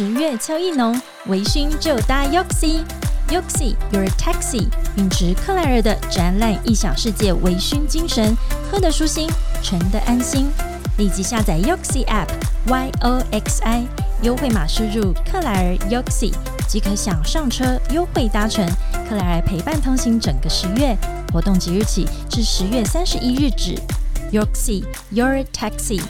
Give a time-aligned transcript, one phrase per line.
[0.00, 2.82] 十月秋意浓，微醺就搭 Yoxi。
[3.28, 4.66] Yoxi Your Taxi，
[4.96, 8.34] 秉持克莱尔的展览异想世界微醺精神，
[8.72, 9.28] 喝得舒心，
[9.62, 10.50] 乘得安心。
[10.96, 12.28] 立即下载 Yoxi App
[12.66, 13.86] Y O X I，
[14.22, 16.32] 优惠码输入克莱尔 Yoxi
[16.66, 18.66] 即可享上车优惠搭乘。
[19.06, 20.96] 克莱尔陪伴同行整个十月，
[21.30, 23.74] 活动即日起至十月三十一日止。
[24.32, 26.00] Yoxi Your Taxi。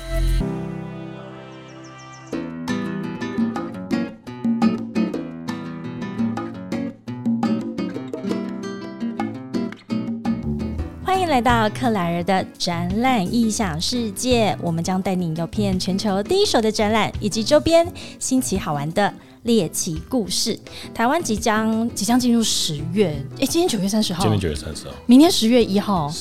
[11.31, 17.87] 来到克莱尔的展览异想世界，我们将带你游遍全球第一手的展览以及周边
[18.19, 20.59] 新奇好玩的猎奇故事。
[20.93, 26.13] 台湾即将即将进入十月，哎，今天九月三十号，今天九月三十号，明天十月一号，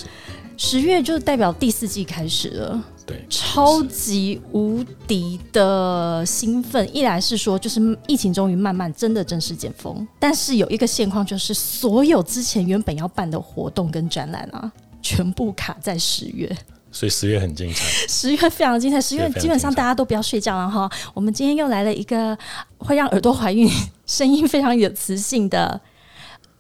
[0.55, 2.83] 十月就代表第四季开始了。
[3.07, 6.87] 对，超级无敌的兴奋！
[6.95, 16.55] 一来是说，就是疫情终于慢慢真的正式解封，但是有一个现况，就是所有之前原本要办的活动跟展览啊，全部卡在十月。
[16.91, 18.99] 所以十月很精彩， 十月非常精彩。
[18.99, 20.89] 十月基本上大家都不要睡觉了哈。
[21.13, 22.35] 我们今天又来了一个
[22.79, 23.69] 会让耳朵怀孕、
[24.07, 25.79] 声音非常有磁性的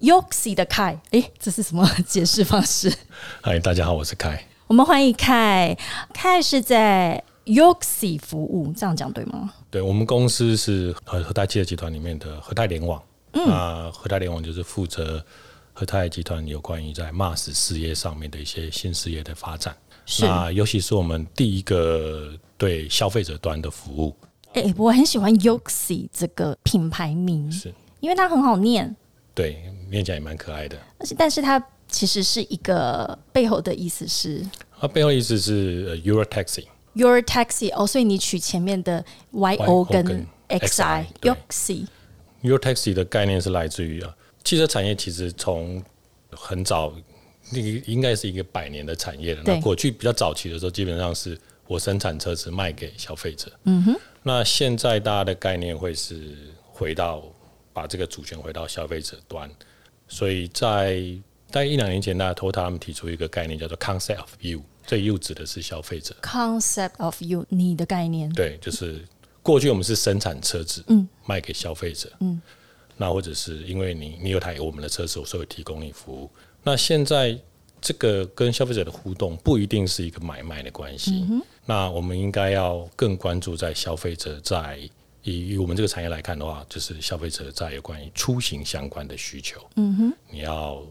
[0.01, 0.99] Yoxi 的凯。
[1.09, 2.93] 哎，这是什么解释方式？
[3.41, 4.45] 嗨，大家好，我是凯。
[4.67, 5.75] 我们欢迎凯，
[6.13, 9.51] 凯是在 Yoxi 服务，这样讲对吗？
[9.71, 13.01] 对，我们公司是和和泰企业集团里面的和泰联网。
[13.33, 15.25] 嗯，啊和泰联网就是负责
[15.79, 19.73] 和泰集团有关于在 Mars 事业上面的一些新事业的发展。
[20.19, 24.13] 那尤其是我们第一个对消费者端的服务。
[24.55, 28.93] 哎，我很喜欢 Yoxi 这个品牌名，是因为它很好念，
[29.33, 30.77] 对，念起来也蛮可爱的。
[30.99, 31.63] 而且，但是它。
[31.91, 34.45] 其实是一个背后的意思是，
[34.79, 44.15] 它背后意思是 Your Taxi，Your Taxi 哦，所以你取前面的 Y O 跟 X I Yoxi，Your Taxi 的概念是来自于啊，
[44.49, 45.79] 汽车产业其实从
[46.31, 46.91] 很早，
[47.51, 49.43] 那个应该是一个百年的产业了。
[49.45, 53.51] 那过去比较早期的时候，基本上是我生产车子卖给消费者。
[53.65, 57.23] 嗯哼，那现在大家的概念会是回到
[57.71, 59.47] 把这个主权回到消费者端，
[60.07, 60.99] 所以在
[61.51, 64.63] 大概一两年前，大家 Toyota 他们提出一个概念，叫做 Concept of You。
[64.87, 66.15] 这 You 指的是消费者。
[66.23, 68.33] Concept of You，你的概念。
[68.33, 69.05] 对，就是
[69.43, 72.41] 过去我们是生产车子，嗯，卖给消费者，嗯，
[72.99, 76.29] 那或者是因为你你有台我们的车子，所以提供你服务。
[76.61, 77.35] 那现在
[77.81, 81.25] 这个跟消费者的互动不一定是一个买卖的关系。
[81.65, 84.77] 那我们应该要更关注在消费者在
[85.23, 89.59] 以以我们这个产业来看的话，就是消费者在有关于出行相关的需求。
[89.77, 90.83] 嗯哼，你要。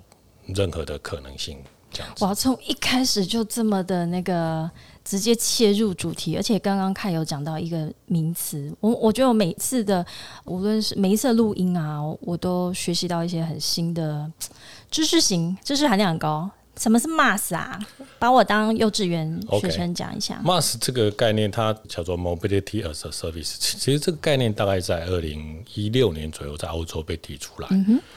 [0.56, 1.58] 任何的可能性，
[1.90, 2.24] 这样子。
[2.24, 4.70] 哇，从一开始就这么的那个
[5.08, 10.04] 直接切入主题，而且刚刚看有讲到一个名词，我我觉得我每次的
[10.44, 14.30] 无论是每一次录音啊，我都学习到一些很新的
[14.90, 16.50] 知识型，知识含量很高。
[16.76, 17.80] 什么是 MAS 啊？
[18.18, 20.38] 把我当幼稚园学生讲一下。
[20.44, 23.56] MAS 这个概念，它叫做 Mobility as a Service。
[23.58, 27.68] 其实这个概念大概在二零一六年左右在欧洲被提出来。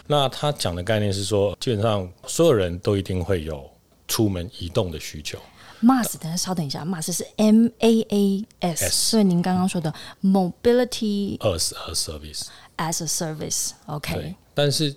[0.07, 3.67] 那他讲的概念是说，基本上所有人都一定会有
[4.09, 5.39] 出门移动的需求。
[5.81, 9.93] MAS，等下稍等一下，MAS 是 M A A S，所以您刚刚说的
[10.23, 12.47] Mobility as a Service
[12.77, 14.35] as a Service，OK。
[14.53, 14.95] 但是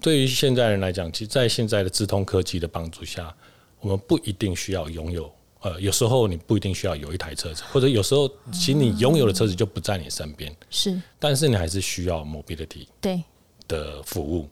[0.00, 3.34] 对于现在人来讲，其实，在现在的智通科技的帮助下，
[3.80, 5.32] 我们不一定需要拥有。
[5.60, 10.54] 呃，有时候你不一定需要有一台车子，或者有时候其实你拥有的车子就不在你身边。
[10.70, 13.22] 是，但是你还是需要 mobility 对
[13.66, 14.48] 的服务。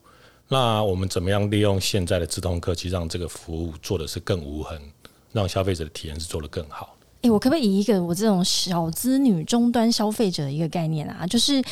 [0.49, 4.81] 那我们怎么样利用现在的智通科技，让这个服务做的是更无痕，
[5.37, 6.95] 让消费者的体验是做得更好？
[7.23, 11.27] 哎，我可不可以以一个我这种小资女终端消费者的一个概念啊？
[11.27, 11.63] 就是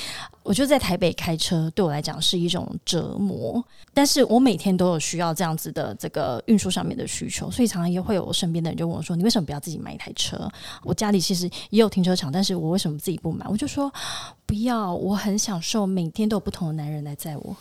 [0.42, 10.50] 我觉得在台北开车对我来讲是一种折磨，但是我每天都有需要这样子的这个运输上面的需求，所以常常也会有我身边的人就问我说：“你为什么不要自己买一台车？”
[10.82, 13.46] 我家里其实也有停车场，但是我为什么自己不买？
[13.48, 13.92] 我就说
[14.46, 17.56] 不要，我很享受每天都有不同的男人来载我。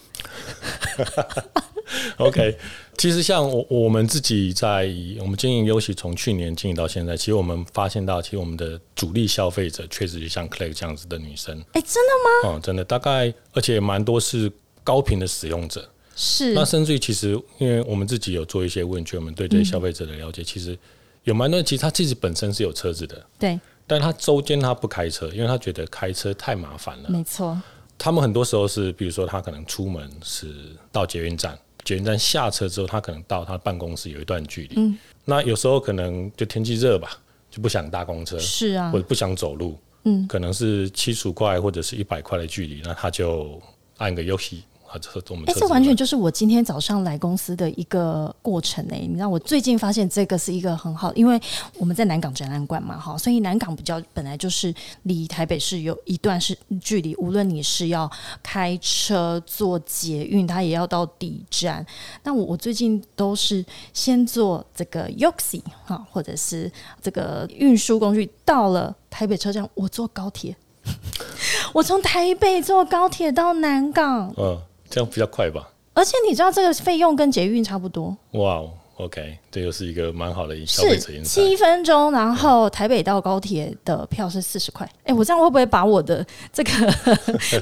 [2.17, 2.57] OK，
[2.97, 4.89] 其实像我我们自己在
[5.19, 11.57] 我们经营尤其，从去年经营到现在，其实我们发现到，其实我们的主力消费者确实就像 Clay 这样子的女生。
[11.73, 12.55] 哎，真的吗？
[12.55, 14.51] 哦，真的，大概而且蛮多是
[14.83, 15.89] 高频的使用者。
[16.15, 16.53] 是。
[16.53, 20.77] 那甚至于其实，因为我们自己有做一些问卷，我们对这些消费者的了解，其实
[21.23, 23.59] 有蛮多，其实他自己本身是有车子的，对。
[23.85, 27.09] 但他周间他不开车，因为他觉得开车太麻烦了。
[27.09, 27.61] 没错。
[27.97, 30.47] 他们很多时候是，比如说他可能出门是
[30.91, 31.57] 到捷运站。
[31.83, 34.97] 捷运站下车之后，他可能到他办公室有一段距离。
[35.25, 37.17] 那有时候可能就天气热吧，
[37.49, 43.61] 就不想搭公车，是啊，或者不想走路，嗯，可能是七十块或者是一百块的距离，那他就
[43.97, 44.21] 按个
[45.53, 48.99] 这完全就是我今天早上来公司的一个过程哎！
[48.99, 51.39] 你知道，我最近发现这个是一个很好，因为
[51.77, 54.73] 我们在南港展览馆嘛，哈，所以南港比较本来就是
[55.03, 58.09] 离台北市有一段是距离，无论你是要
[58.41, 61.85] 开车坐捷运，它也要到底站。
[62.23, 70.55] 那我我最近都是先坐这个 Yoxi 哈，或者是这个运输工具到了台北车站，我坐高铁，
[71.73, 74.57] 我从台北坐高铁到南港，嗯。
[74.93, 78.15] 这样比较快吧，而且你知道这个费用跟捷运差不多。
[78.33, 78.61] 哇
[78.97, 84.89] ，OK，这又是一个蛮好的消费者是七分钟，然后台北到高铁的票是四十块。
[85.03, 86.71] 哎，我这样会不会把我的这个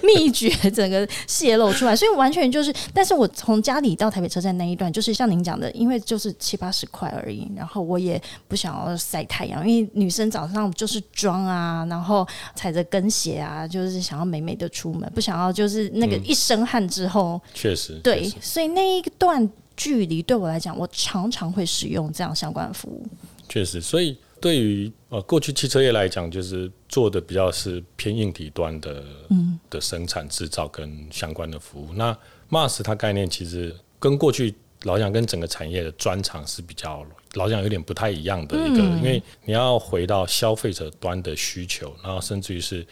[0.04, 1.96] 秘诀整个泄露出来？
[1.96, 7.52] 所以完全就是，但是我从家里到台北车站那一段，就是像您讲的，因为就是七八十块而已。
[7.56, 19.50] 然后我也不想要晒太阳，因为女生早上就是妆啊，然后踩着跟鞋啊，就是想要美美的出门，不想要就是那个一身汗之后，确实对，所以那一段。
[19.82, 23.04] 距离对我来讲，我常常会使用这样相关的服务。
[23.50, 31.92] 确实，所以对于呃过去汽车业来讲，就是做的比较是偏硬体端的，嗯，的生产制造跟相关的服务。
[31.96, 32.16] 那
[32.52, 42.86] MAS 它概念其实跟过去老讲跟整个产业的专长是比较老讲有点不太一样的一个，因为你要回到消费者端的需求，然后甚至于是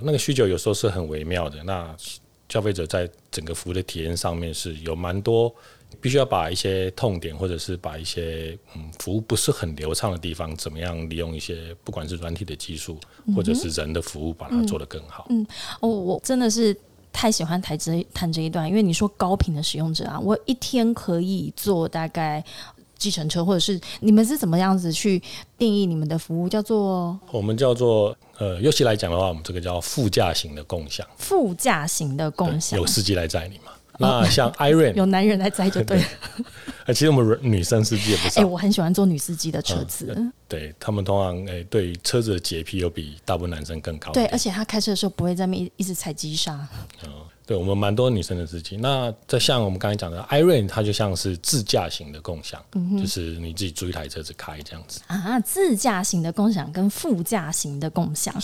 [0.00, 1.64] 那个需求有时候是很微妙的。
[1.64, 1.96] 那
[2.50, 5.50] 消费者在整个服务的体验上面是有蛮多。
[6.00, 12.98] 必须要把一些痛点，或者是把一些嗯服务不是很流畅的地方，怎么样利用一些不管是软体的技术，
[13.34, 15.26] 或者是人的服务，把它做得更好。
[15.30, 15.46] 嗯，
[15.80, 16.76] 哦，我真的是
[17.12, 22.44] 太喜欢谈这谈这一段，因为你说高频的使用者啊，我一天可以做大概
[22.98, 25.20] 计程车，或者是你们是怎么样子去
[25.58, 26.48] 定义你们的服务？
[26.48, 31.06] 叫做我们叫做呃，尤其来讲的话，我们这个叫副驾型的共享。
[31.16, 33.72] 副驾型的共享，有司机来载你吗？
[34.00, 36.04] 那像 Iron 有男人来载就对了。
[36.86, 38.40] 哎，其实我们女生司机也不少。
[38.40, 40.16] 哎，我很喜欢坐女司机的车子。
[40.46, 44.12] 对他们通常哎，对车子的洁癖又比大部分男生更高。
[44.12, 46.68] 对，而且他开车的时候不会在那一直踩急刹。
[47.44, 52.60] 对我们蛮多女生的司机，那在像我们刚才讲的，Iron 它就像是自驾型的共享，
[53.00, 55.38] 就是你自己租一台车子开这样子啊。
[55.38, 58.34] 自驾型的共享跟副驾型的共享，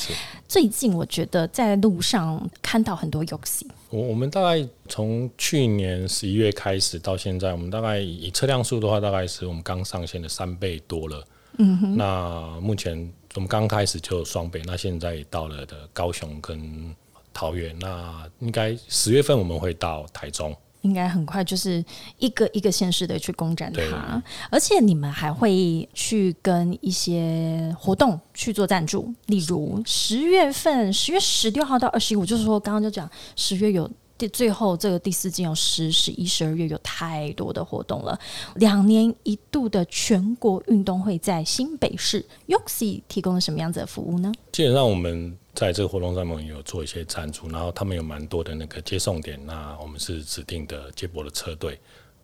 [0.46, 3.66] 最近我觉得在路上看到很多 Yoxi。
[3.92, 11.24] 我我们大概从去年十一月开始到现在，我们大概以车辆数的话，大概是我们刚上线的三倍多了。
[11.58, 11.96] 嗯哼。
[11.96, 16.92] 那目前我们刚开始就双倍，那现在到了的高雄跟。
[17.34, 21.84] 桃园，那应该十月份我们会到台中，应该很快就是
[22.18, 33.90] 一个一个县市的去攻占它，而且你们还会去跟一些活动去做赞助，例如十月份十月十六号到二十一，我，就是说刚刚就讲十月有。
[34.32, 38.16] 最后，这个第四季有十、十一、十二月有太多的活动了。
[38.54, 44.30] 两年一度的全国运动会在新北市 Yoxi 提供了什么样子的服务呢？
[44.52, 51.78] 基本上我们在这个活动上面有做一些赞助，然后他们有蛮多的那个接送点，那我们是指定的接驳的车队。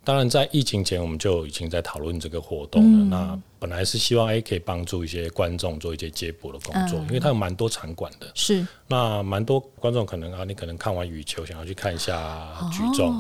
[0.04, 3.04] 当然，在疫情前我们就已经在讨论这个活动了。
[3.04, 8.26] 那本来是希望哎可以帮助一些观众做一些接驳的工作，因为它有蛮多场馆的。
[8.34, 8.67] 是。
[8.86, 13.12] 那蛮多观众可能啊，你可能看完羽球想要去看一下举重，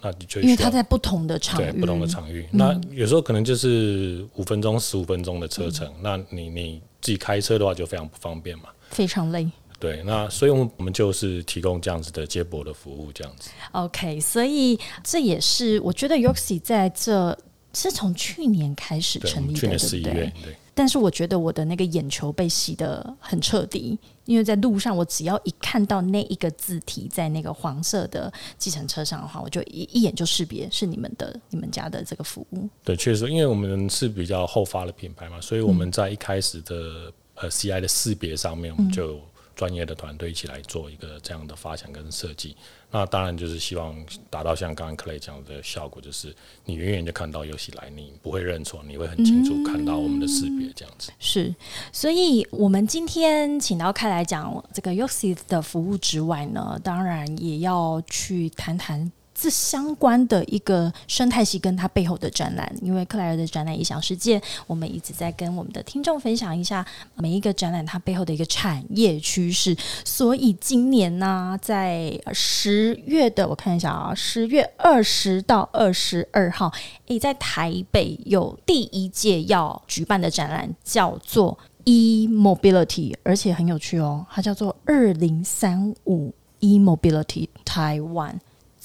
[0.00, 2.46] 那你就因为它在不同的场域，不同的场域。
[2.52, 9.50] 那有时候可能就是五分钟、十五分钟的车程，那你你自己开车的话就非常不方便嘛，非常累。
[9.78, 13.50] 对，那所以我们我们就是提供这样子的接驳的服务，这样子。
[13.72, 17.36] OK，所以这也是我觉得 Yoxi 在这
[17.74, 20.32] 是从去年开始成立的，去年十一月。
[20.42, 20.56] 对。
[20.76, 32.68] 但是我觉得我的那个眼球被洗的很彻底，因为在路上我只要一看到那一个字体在那个黄色的计程车上的话，我就一一眼就识别是你们的、你们家的这个服务。
[32.82, 39.20] 对，确实，因为我们是比较后发的品牌嘛，所以我们在一开始的呃 CI 的识别上面，我们就。
[39.56, 42.56] 专业的团队一起来做一个这样的发想跟设计，
[42.90, 43.94] 那当然就是希望
[44.28, 51.12] 达到像刚刚克雷讲的效果，就是你远远就看到游戏来，你不会认错，你会很清楚看到我们的识别这样子。
[51.20, 51.54] 是，
[51.92, 59.12] 所以我们今天请到开来讲这个 Yoxi 的服务之外呢，当然也要去谈谈。
[59.34, 66.86] 这相关的一个生态系跟它背后的展览，因为克莱尔的展览异想世界，我们一直在跟我们的听众分享一下
[67.16, 69.76] 每一个展览它背后的一个产业趋势。
[70.04, 76.72] 所以今年呢，在十月的我看一下啊，十月二十到二十二号，
[77.06, 88.34] 诶，在台北有第一届要举办的展览，叫做 e mobility，而且很有趣哦，它叫做二零三五 e mobility Taiwan。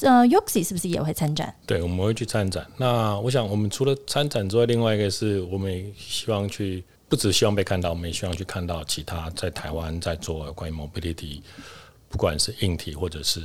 [0.01, 1.53] 呃，Yoxi 是不是也会参展？
[1.65, 2.65] 对，我们会去参展。
[2.77, 11.41] 那我想，我们除了参展之外，另外一个是我们也希望去，不只希望被看到，我们也希望去看到其他在台湾在做关于 mobility，
[12.08, 13.41] 不管是硬体或者是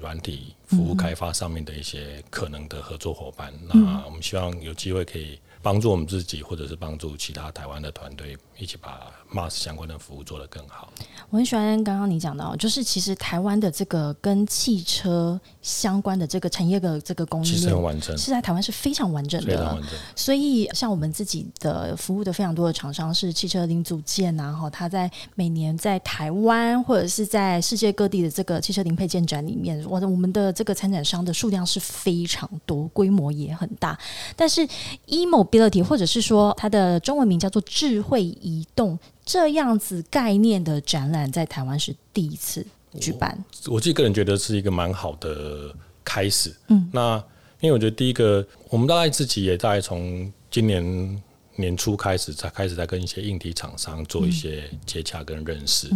[0.00, 3.52] 软体服务开发上面的一些可能的合作伙伴。
[3.66, 10.92] 那我们希望有机会可以帮助我们自己，或者是帮助其他台湾的团队，一起把 MAS 相关的服务做得更好。
[11.30, 19.46] 我很喜欢刚刚你讲到，就是其实台湾的这个跟汽车相关的这个产业的这个工业，其实很完整，是在台湾是非常完整的。
[19.46, 33.98] 非常完整所以像我们自己的服务的非常多的厂商是汽车零组件啊，哈，它在每年在台湾或者是在世界各地的这个汽车零配件展里面，我的我们的这个参展商的数量是非常多，规模也很大。
[34.36, 34.68] 但是
[35.06, 35.24] e
[35.54, 38.98] mobility 或者是说它的中文名叫做智慧移动。
[39.24, 42.64] 这样子概念的展览在台湾是第一次
[43.00, 46.54] 举办，我自己个人觉得是一个蛮好的开始。
[46.68, 47.16] 嗯，那
[47.60, 51.22] 因为我觉得第一个，我们大概自己也大概从今年
[51.56, 55.88] 年初开始，才开始在跟一些硬体厂商做一些接洽跟认识。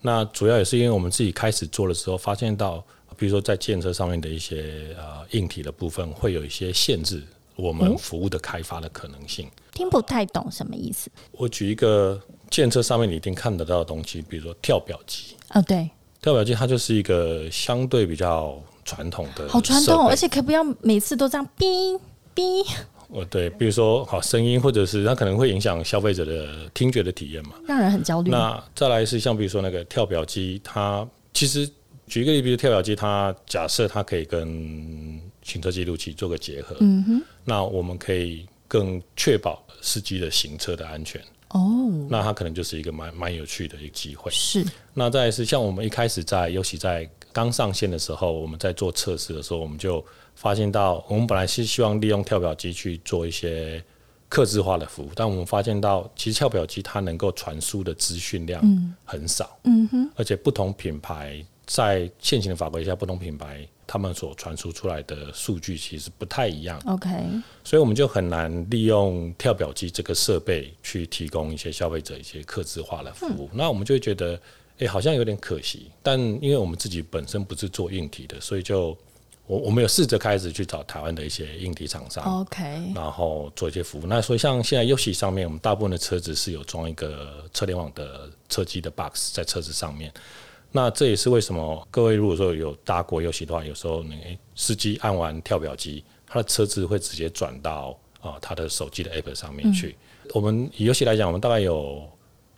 [0.00, 2.82] 那主要也是因为我们自己开始做的时候，发现到，
[3.16, 7.20] 比如说在建设上面的一些呃硬体的部分，会有一些限制。
[7.60, 11.10] 我们服务的开发的可能性，听不太懂什么意思。
[11.32, 15.36] 我举一个建设上面你一定看得到的东西，比如说跳表机。
[15.50, 15.90] 哦，对，
[16.22, 22.00] 跳表机它就是一个相对比较传统的，好传统，而且可不要每次都这样哔
[22.34, 22.66] 哔。
[23.08, 28.30] 哦，对，比如说好声音，或者是它可能会影响消费者的听觉的体验嘛，让人很焦虑。
[28.30, 31.68] 那再来是像比如说那个跳表机，它其实
[32.06, 35.20] 举一个例，比如跳表机，它假设它可以跟
[35.50, 41.20] 行车记录器做个结合，嗯哼，那我们可以更确保司机的行车的安全。
[41.48, 44.30] 哦，那它可能就是一个蛮蛮有趣的一个机会。
[44.30, 44.64] 是，
[44.94, 50.04] 那再是像我们一开始在，尤其在刚上线的时候，我们在做测试的时候，我们就
[50.36, 53.82] 发现到，我们本来是希望利用跳表机去做一些
[54.28, 58.62] 客制化的服务，但我们发现到，其实跳表机它能够传输的资讯量
[59.04, 59.58] 很少。
[59.64, 63.66] 嗯哼，而且不同品牌在现行的法规下，不同品牌。
[63.86, 67.08] 他们所传输出来的数据其实不太一样，OK，
[67.64, 73.50] 所以我们就很难利用跳表机这个设备去提供一些消费者一些客制化的服务。
[73.52, 74.40] 那我们就会觉得，
[74.78, 75.90] 哎，好像有点可惜。
[76.04, 78.96] 但因为我们自己本身不是做硬体的，所以就
[79.48, 84.06] 我我们有试着开始去找台湾的一些硬体厂商，OK，然后做一些服务。
[84.06, 90.12] 那所以像现在 U 喜上面，我们大部分的车子是有装一个车联网的车机的 box 在车子上面。
[90.72, 99.96] 那这也是为什么各位如果说有搭国游戏的话，有时候你司机按完跳表机，他的车子会直接转到啊他的手机的 app 上面去。
[100.32, 102.08] 我们以游戏来讲，我们大概有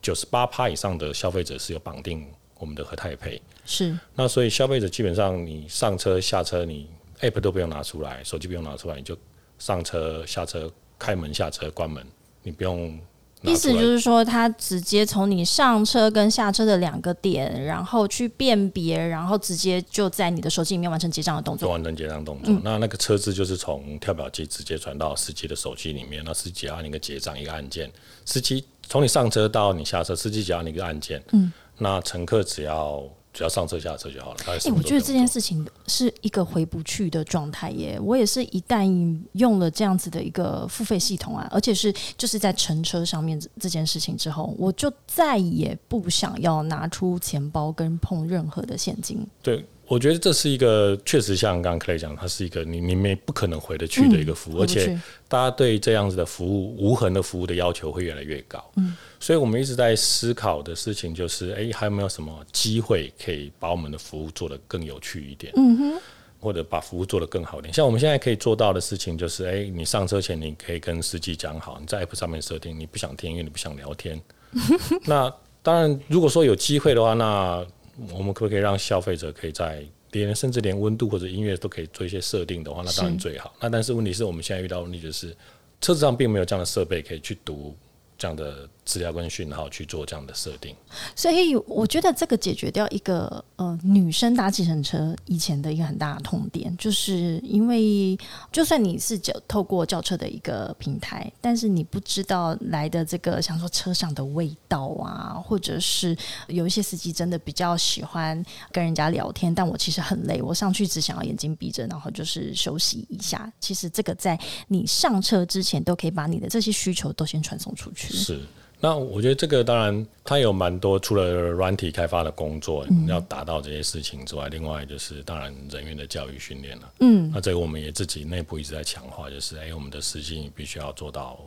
[0.01, 2.27] 九十八趴以上的消费者是有绑定
[2.59, 3.41] 我们的和泰配。
[3.65, 3.97] 是。
[4.13, 6.87] 那所以消费者基本上你上车下车，你
[7.21, 9.17] app 都不用拿出来，手机不用拿出来，你就
[9.57, 12.05] 上车下车开门下车关门，
[12.43, 12.99] 你不用。
[13.43, 21.69] 意思就是说，他直接从你上车跟下车的两个点，然后去辨别，然后直接就在你的手机里面完成结账的动作。
[21.69, 27.91] 完成结账动作，那那个车子就是从跳表机直接传到司机的手机里面，那司机按一个结账一个按键，
[28.25, 33.03] 司机从你上车到你下车，司机只要按一个按键，嗯，那乘客只要。
[33.33, 34.37] 只要上车下车就好了。
[34.45, 37.99] 哎，我觉得这件事情是一个回不去的状态耶。
[37.99, 49.25] 我也是一旦用了这样子的一个付费系统啊，而且是就是在乘车上面这件事情之后，我就再也不想要拿出钱包跟碰任何的现金。
[49.41, 49.65] 对。
[49.85, 54.97] 我觉得这是一个确实像刚刚 Clay 讲，它是一个你你没不可能回得去的一个服务，而且
[55.27, 58.63] 大家对这样子的服务无痕的服务的要求会越来越高。
[58.77, 65.51] 嗯，所以我们一直在思考的事情就是，哎，还有没有什么机会可以把我们的服务做得更有趣一点？
[65.57, 66.01] 嗯哼，
[66.39, 67.73] 或者把服务做得更好一点。
[67.73, 74.19] 像我们现在可以做到的事情就是，哎，你上车前你可以跟司机讲好，你在 App 上面设定你不想听，因为你不想聊天。
[75.05, 77.65] 那当然，如果说有机会的话，那
[78.11, 83.53] 我们可不可以让消费者可以在连甚至连温度或者音乐都可以做一些设定的话，那当然最好。
[83.59, 85.35] 那但是问题是我们现在遇到问题就是，
[85.81, 87.75] 车子上并没有这样的设备可以去读
[88.17, 88.67] 这样的。
[88.85, 90.75] 资料跟讯号去做这样的设定，
[91.15, 98.17] 所以我觉得这个解决掉一个呃女生搭计程车以前的一个很大的痛点，就是因为
[98.51, 106.15] 就算你是叫透过轿车的一个平台，但是你不知道来的这个想说车上的味道啊，或者是
[106.47, 113.51] 有一些司机真的比较喜欢跟人家聊天，但我其实很累，我上去只想要眼睛闭着，然后就是休息一下。
[113.61, 114.37] 其实这个在
[114.67, 118.13] 你上车之前都可以把你的这些需求都先传送出去。
[118.13, 118.41] 是。
[118.83, 126.93] 那我觉得这个当然它有蛮多，除了软体开发的工作要达到这些事情之外，另外就是当然人员的教育训练了。
[126.99, 131.39] 嗯，那这个我们也自己内部一直在强化，就是哎，我们的实际必须要做到。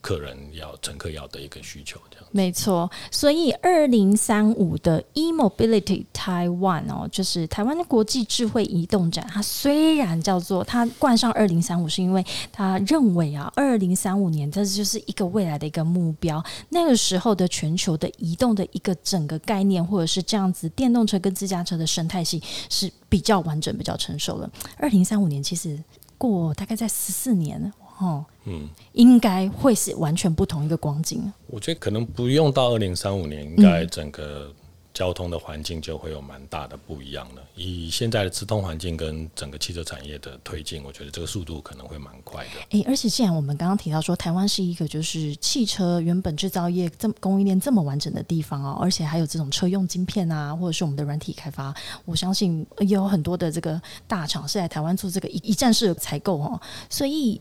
[0.00, 2.90] 客人要乘客要的一个需求，这样没错。
[3.10, 9.26] 所以二零三五的 eMobility Taiwan 哦，就是台湾的国际智慧移动展。
[9.28, 16.42] 它虽然叫做它冠上二零三五，是因为他认为啊，二零三五年这就是一个未来的一个目标。
[16.68, 24.48] 那个时候的全球的移动的一个整个概念，或者是这样子电动车跟自驾车的生态系是比较完整、比较成熟了。
[24.76, 25.82] 二零三五年其实
[26.16, 27.72] 过大概在十四年。
[27.98, 31.32] 哦，嗯，应该会是完全不同一个光景。
[31.46, 34.52] 我觉得可能不用到二零三五年，应该整个。
[34.94, 37.42] 交通的环境就会有蛮大的不一样了。
[37.54, 42.50] 以现在的直通环境跟整个汽车产业的推进，我觉得这个速度可能会蛮快的。
[42.70, 51.72] 诶，而且既然我们刚刚提到说，台湾是一个就是汽车原本制造业这么供应链这么完整的地方哦，而且还有这种车用晶片啊，或者是我们的软体开发，
[52.04, 56.60] 我相信也有很多的这个大厂是在台湾做这个一一站式的采购哦。
[56.90, 57.40] 所以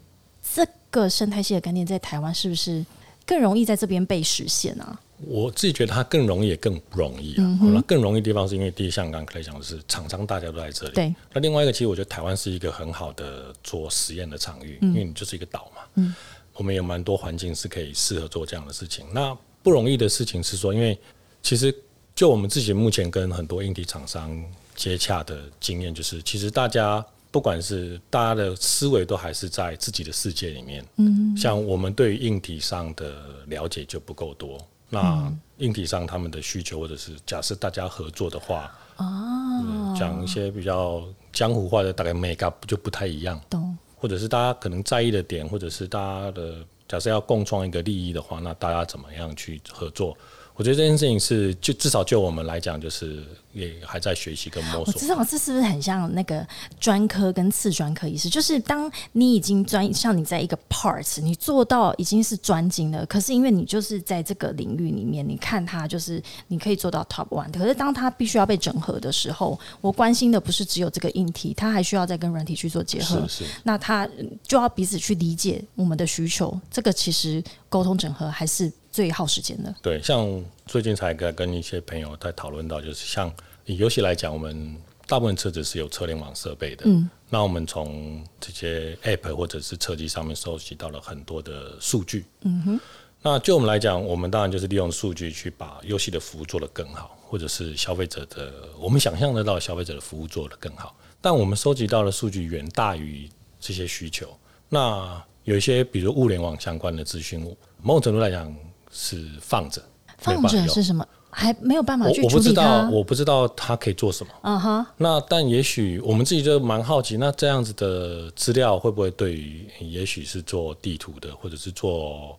[0.53, 2.85] 这个生态系的概念在台湾是不是
[3.25, 4.99] 更容易在这边被实现呢？
[5.25, 7.59] 我自己觉得它更容易，也更不容易啊。
[7.73, 10.93] 那更容易的地方是因为第一，像刚刚讲的是厂商大家都在这里。
[10.93, 11.15] 对。
[11.33, 15.81] 那另外一个，其实我觉得台湾是一个很好的做实验的场域，因为你就是一个岛嘛。
[15.95, 16.13] 嗯。
[16.53, 19.05] 我们有蛮多环境是可以适合做这样的事情。
[19.11, 20.97] 那不容易的事情是说，因为
[21.41, 21.75] 其实
[22.15, 24.39] 就我们自己目前跟很多硬体厂商
[24.75, 30.85] 接洽的经验，就是其实大家不管是大家的思维都还是在自己的世界里面。
[30.97, 31.35] 嗯。
[31.35, 33.15] 像我们对于硬体上的
[33.47, 34.59] 了解就不够多。
[34.89, 41.03] 那硬体上他们的需求，或者是假设大家合作的话，哦，讲一些比较
[41.33, 43.77] 江湖化的，大概 make up 就不太一样，懂？
[43.97, 50.17] 或者是大家可能在意的点，或者是大家的假设要共创一个利益的话，那大家怎么样去合作？
[50.57, 54.85] 我觉得这件事情是，就至少就我们来讲，就是也还在学习跟摸索。
[54.87, 56.45] 我知道这是不是很像那个
[56.79, 58.27] 专科跟次专科医师？
[58.27, 67.51] 就是当你已经专，像你在一个 parts，你做到已经是专精了，可是因为你就是在这个领域里面，你看他就是你可以做到 top one。
[67.51, 73.21] 可是当他必须要被整合的时候，我关心的不是只有这个硬体，他还需要再跟软体去做结合。
[73.27, 73.51] 是是。
[73.61, 74.09] 那他
[74.41, 76.59] 就要彼此去理解我们的需求。
[76.71, 78.73] 这个其实沟通整合还是。
[78.97, 83.31] 最耗时间的对，像最近才跟跟一些朋友在讨论到，就是像
[83.65, 86.85] 以游戏来讲，我们大部分车子是有车联网设备的。
[86.87, 92.25] 嗯，那我们从这些 App 或者是车机上面收集到了很多的数据。
[92.41, 92.79] 嗯哼，
[93.21, 100.95] 那就我们来讲，我们当然就是利用数据去把游戏的服务做得更好，或者是消费者的我们想象得到消费者的服务做得更好。
[101.21, 103.29] 但我们收集到的数据远大于
[103.59, 104.35] 这些需求。
[104.69, 107.39] 那有一些比如物联网相关的资讯，
[107.79, 108.51] 某种程度来讲。
[108.91, 109.81] 是放着，
[110.17, 111.05] 放着是什么？
[111.29, 114.33] 还没有办法去我不知道，我不知道它可以做什么。
[114.41, 114.85] 嗯哼。
[114.97, 122.35] 那但也许我们自己就蛮好奇，那这样子的资料会不会对于，也许是做地图的，或者是做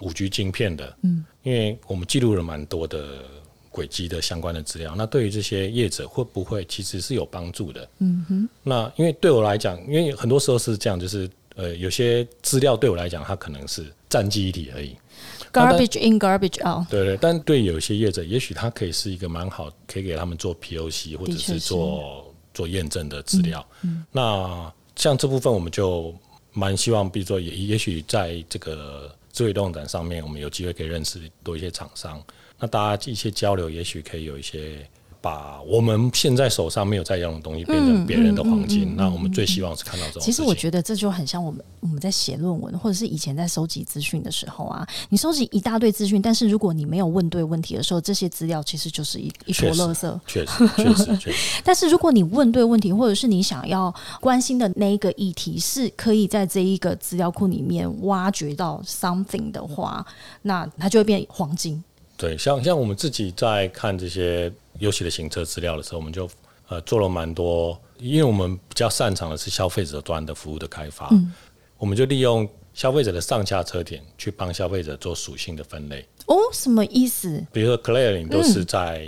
[0.00, 0.94] 五 G 晶片的？
[1.02, 1.24] 嗯。
[1.44, 3.06] 因为我们记录了蛮多的
[3.70, 7.88] 轨迹的相关的资料，那对于这些业者会不会其实是有帮助的？
[8.00, 8.48] 嗯哼。
[8.62, 14.94] 那因为对我来讲，因为很多时候是这样，就是呃，有些资料对我来讲，它可能是占记忆体而已。
[15.52, 16.88] Garbage in, garbage out。
[16.88, 23.64] 对对，但对有些业者，也许它可以是一个蛮好，可以给他们做 POC 或者是做做验证的资料。
[23.82, 26.14] 嗯那像这部分，我们就
[26.52, 32.22] 蛮希望，比如说，也也许在这个智慧动展上面，我们有机会可以认识多一些厂商。
[32.58, 34.86] 那大家一些交流，也许可以有一些。
[35.22, 40.22] 把我们现在手上没有在用的东西变成别人的黄金，那我们最希望是看到这种。
[40.22, 50.20] 其实我觉得这就很像我们我们在写论文，或者是以前在收集资讯的时候啊，你收集一大堆资讯，但是如果你没有问对问题的时候，这些资料其实就是一一坨垃圾。
[50.26, 51.62] 确实，确实， 确实。
[51.62, 60.04] 但是如果你问对问题，或者是你想要关心的那一个议题，是可以在这一个资料库里面挖掘到 something 的话，
[60.42, 61.80] 那它就会变黄金。
[62.16, 64.52] 对，像像我们自己在看这些
[64.82, 66.28] 游戏的行车资料的时候，我们就
[66.66, 71.32] 呃做了蛮多，因为我们比较擅长的是消费者端的服务的开发，嗯，
[71.78, 76.04] 我们就利用消费者的上下车点去帮消费者做属性的分类。
[76.26, 77.46] 哦，什么意思？
[77.52, 79.06] 比如说 clearing 都是在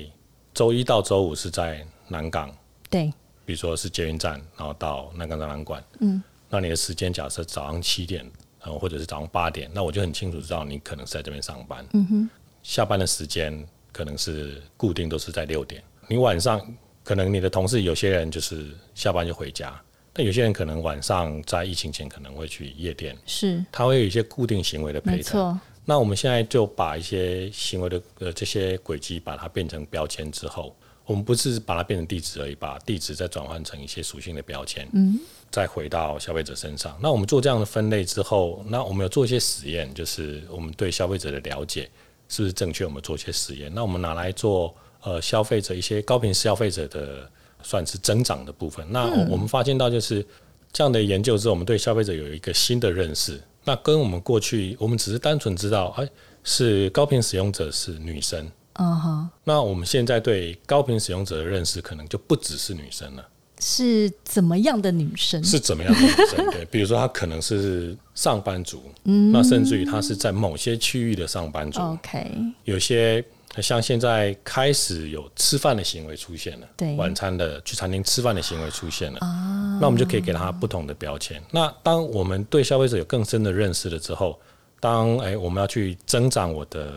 [0.55, 2.57] 周一到周五是在南港，
[2.89, 3.13] 对，
[3.45, 8.25] 比如说是捷运站，然后到南港展览馆，嗯，那你的时间假设早上七点，
[8.61, 12.31] 然后或者是早上八点，那我就很清楚知道你可能是在这边上班，嗯哼。
[12.63, 15.83] 下班的时间可能是固定，都是在六点。
[16.09, 16.61] 你晚上
[17.02, 19.80] 可能你的同事有些人就是下班就回家，
[20.14, 25.59] 那有些人可能晚上在疫情前可能会去夜店，是，他会有一些固定行为的陪同。
[25.87, 36.98] 那我们现在就把一些行为的呃这些轨迹，把它变成标签之后，我们不是把它变成地址而已，把地址再转换成一些属性的标签，嗯，再回到消费者身上。
[37.02, 41.90] 那我们做这样的分类之后，那我们有做一些实验，就是我们对消费者的了解
[42.29, 42.85] 是不是正确？
[42.85, 43.73] 我们做一些实验。
[43.75, 47.31] 那我们拿来做呃消费者一些高频消费者的
[47.63, 48.87] 算是增长的部分。
[48.91, 50.25] 那我们发现到就是
[50.73, 53.41] 这样的研究之后，我们对消费者有一个新的认识。
[53.65, 56.07] 那跟我们过去，我们只是单纯知道，哎，
[56.43, 59.31] 是高频使用者是女生，嗯哼。
[59.43, 63.27] 那我们现在对高频使用者的认识，可能就不只是女生了。
[63.61, 65.43] 是怎么样的女生？
[65.43, 66.51] 是怎么样的女生？
[66.51, 71.81] 对，比如说她可能是上班族，嗯，那甚至于她是在某些区域的上班族。
[71.81, 72.31] OK，
[72.64, 73.25] 有些。
[73.62, 81.40] 像现在开始有吃饭的行为出现了，对，晚餐的去餐厅吃饭的行为出现了，啊，那我们就可以给她不同的标签。
[81.53, 84.37] 那当我们对消费者有更深的认识了之后，
[84.81, 86.93] 当哎我们要去增长我的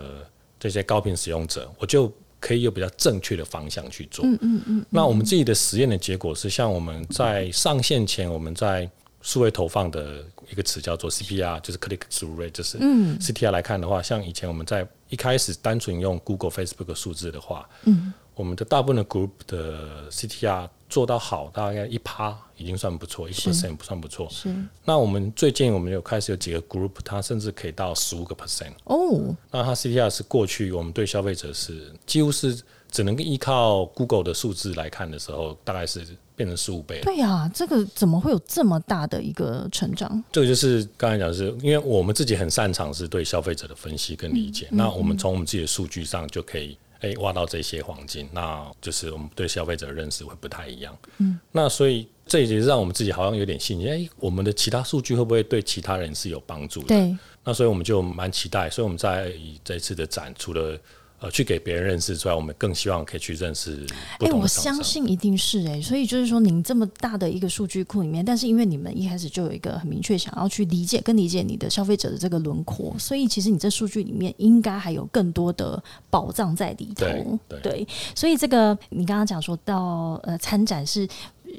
[0.59, 4.25] 这些高频使用者，我就可以有比较正确的方向去做。
[4.25, 4.85] 嗯嗯嗯。
[4.89, 8.89] 那我们自己的实验的结果是，像我们在上线前，我们在
[9.21, 24.27] 数位投放的一个词叫做 CPR，就是 Click Through Rate，就是 CTR 来看的话，像以前我们在一开始单纯用 Google、Facebook 数字的话，嗯，我们的大部分的 Group 的 CTR 做到好，大概一趴已经算不错，一 percent 不算不错。
[24.29, 24.53] 是。
[24.85, 28.71] 那我们最近我们有开始有几个 Group，它甚至可以到十五个 percent。
[28.85, 29.35] 哦。
[29.51, 36.05] 那它 CTR 是过去我们对消费者是几乎是只能依靠 Google 的数字来看的时候，大概是。
[36.37, 37.01] 变成十五倍。
[37.01, 40.23] 对呀，这个怎么会有这么大的一个成长？
[40.31, 44.67] 这个就是刚才讲，是因为我们自己很擅长是对消费者的分析跟理解。
[44.69, 50.97] 那我们从我们自己的数据上就可以诶挖到这些黄金，那就是我们对消费者的认识会不太一样。
[51.17, 53.89] 嗯，那所以这也是让我们自己好像有点信心。
[53.89, 56.87] 哎，我们的其他数据会不会对其他人是有帮助的？
[56.87, 57.17] 对。
[57.43, 58.69] 那所以我们就蛮期待。
[58.69, 59.31] 所以我们在
[59.63, 60.77] 这次的展，除了
[61.19, 63.83] 呃，去给别人认识出来，我们更希望可以去认识。
[64.19, 77.39] 哎，我相信一定是哎，所以就是说，您这么大的一个数据库里面，但是因为你们一开始就有一个很明确想要去理解、跟理解你的消费者的这个轮廓，所以其实你这数据里面应该还有更多的宝藏在里头。
[77.63, 81.07] 对，所以这个你刚刚讲说到呃参展是。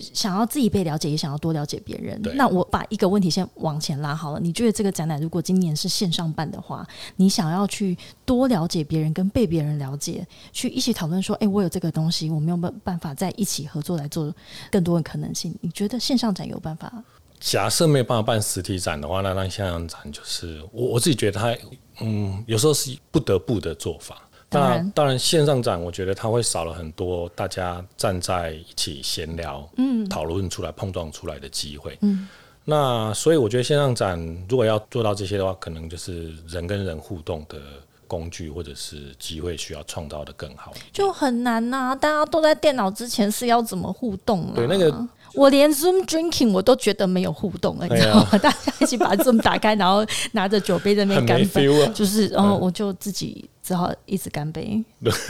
[0.01, 2.21] 想要自己被了解，也想要多了解别人。
[2.35, 4.41] 那我把一个问题先往前拉好了。
[4.41, 14.35] 你觉得这个展览如果今年是线上办的话，你想要去多了解别人，跟被别人了解，去一起讨论说，哎，我有这个东西，我没有办办法在一起合作来做
[14.71, 15.55] 更多的可能性？
[15.61, 16.93] 你觉得线上展有办法？
[17.41, 21.57] 假设没有办法办实体展的话，那那线上展就是我我自己觉得它，
[22.01, 24.28] 嗯，有时候是不得不的做法。
[24.51, 31.99] 那当然，线上展我觉得它会少了很多大家站在一起闲聊、嗯，讨论出来、碰撞出来的机会。
[32.01, 32.27] 嗯，
[32.65, 37.59] 那所以我觉得线上展如果要做到这些的话，可能就是人跟人互动的
[38.07, 40.73] 工具或者是机会需要创造的更好。
[40.93, 44.51] 就很难呐，大家都在电脑之前是要怎么互动？
[44.55, 48.29] 对，那个我连 Zoom drinking 我都觉得没有互动了，你知道吗？
[48.43, 53.47] 大家一起把 Zoom 打开，然后拿着酒杯在那边干杯，就是然后我就自己。
[53.69, 54.83] 只好一直干杯。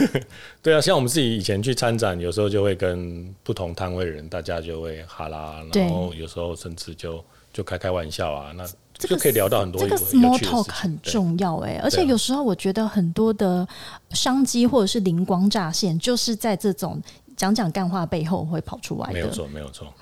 [0.63, 7.21] 对啊，像我们自己以前去参展，有时候就会跟不同摊位的人，大家就会哈啦，然后有时候甚至就
[7.51, 9.81] 就开开玩笑啊，那就可以聊到很多。
[9.81, 13.67] 这个 small talk 很重要哎，而且有时候我觉得很多的
[14.11, 17.01] 商机或者是灵光乍现，就是在这种
[17.35, 19.13] 讲讲干话背后会跑出来的。
[19.13, 19.93] 没有错，没有错。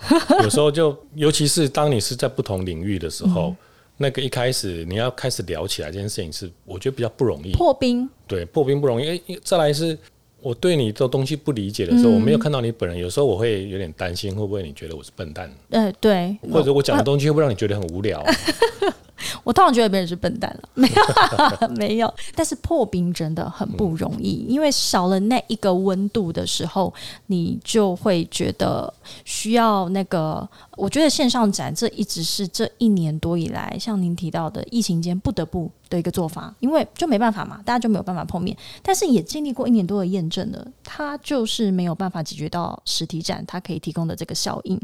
[0.43, 3.55] 有时候就，尤其是当你是在不同领域的时候。
[3.97, 8.07] 那个一开始你要开始聊起来这件事情是，我觉得比较不容易破冰。
[8.27, 9.09] 对，破冰不容易。
[9.09, 9.97] 哎，再来是
[10.41, 15.51] 我对你的东西不理解的时候，我没有看到你本人，有时候我会有点担心，会不会你觉得我是笨蛋？
[15.71, 16.37] 呃，对。
[16.51, 18.23] 或者我讲的东西会不会让你觉得很无聊？
[19.43, 22.13] 我通常觉得别人是笨蛋了， 没有，没有。
[22.35, 26.93] 但是破冰真的很不容易，因为少了那一个温度的时候，
[27.27, 28.93] 你就会觉得
[29.25, 30.47] 需要那个。
[30.75, 38.55] 我觉得线上展这一直是这一年多以来，像您提到的疫情间不得不的一个做法，因为就没办法嘛，大家就没有办法碰面。
[38.81, 44.79] 但是也经历过一年多的验证了，它就是没有办法解决到实体展它可以提供的这个效应。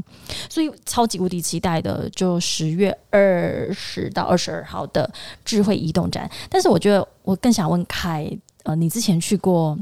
[0.50, 5.10] 所以超级无敌期待的，就十月二十到二十二号的
[5.44, 6.30] 智慧移动展。
[6.50, 8.30] 但是我觉得我更想问凯，
[8.64, 9.78] 呃，你之前去过，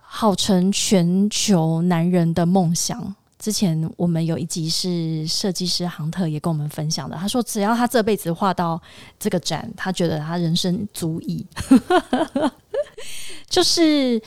[0.00, 3.14] 号称全球男人的梦想。
[3.46, 8.82] 之前我们有一集是设计师杭特也跟我们分享的，他说只要他这辈子画到
[9.20, 11.46] 这个展，他觉得他人生足矣。
[13.48, 14.20] 就是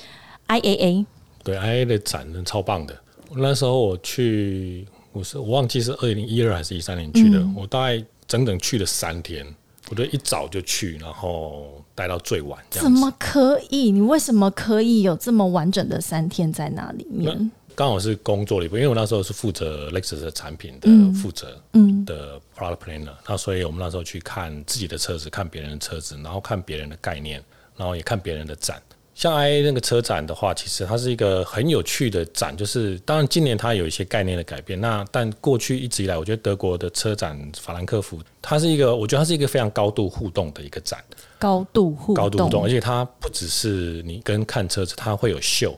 [0.47, 1.05] I A A，
[1.43, 2.97] 对 I A 的展超棒的。
[3.35, 9.45] 那时候我去，我是我忘记是二零一二还是一三年去的，我大概整整去了三天。
[9.89, 12.63] 我都一早就去，然后待到最晚。
[12.69, 13.91] 怎么可以？
[13.91, 17.51] 你为什么可以有这么完整的三天在那里面？
[17.79, 23.13] 刚好是工作里部，因为我那时候是负责 Lexus 的产品的负责，嗯，的 product planner。
[23.25, 27.41] 那所以我们那时候去看自己的车子，看别人的车子，然后看别人的概念，
[27.77, 28.81] 然后也看别人的展。
[29.15, 34.77] 像 IA 那个车展的话，其实它是一个很有趣的展，就是当然今年它有一些概念的改变。
[34.81, 41.01] 那但过去一直以来，我觉得德国的车展法兰克福，它是一个我觉得它是一个非常高度互动的一个展，
[41.37, 45.73] 高度互高度互动，而且它不只是你跟看车子，它会有秀。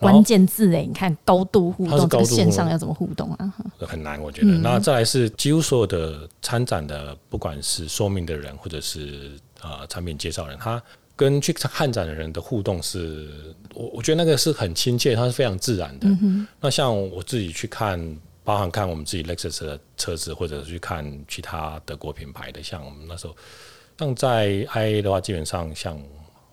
[0.00, 3.54] 关键字哎，你看高度互动，这线上要怎么互动啊？
[3.80, 4.48] 很难，我觉得。
[4.58, 9.32] 那再来是几乎所有的参展的，不管是说明的人或者是
[9.62, 10.82] 呃产品介绍人，他。
[11.16, 13.28] 跟去看展的人的互动是，
[13.74, 16.08] 我我觉得那个是很亲切，它是非常自然的。
[16.58, 18.00] 那像我自己去看，
[18.42, 23.36] 包含看我们自己 Lexus 的车子，或者是去看其他德国品牌的，像我们那时候，
[23.98, 26.02] 像在 IA 的话，基本上像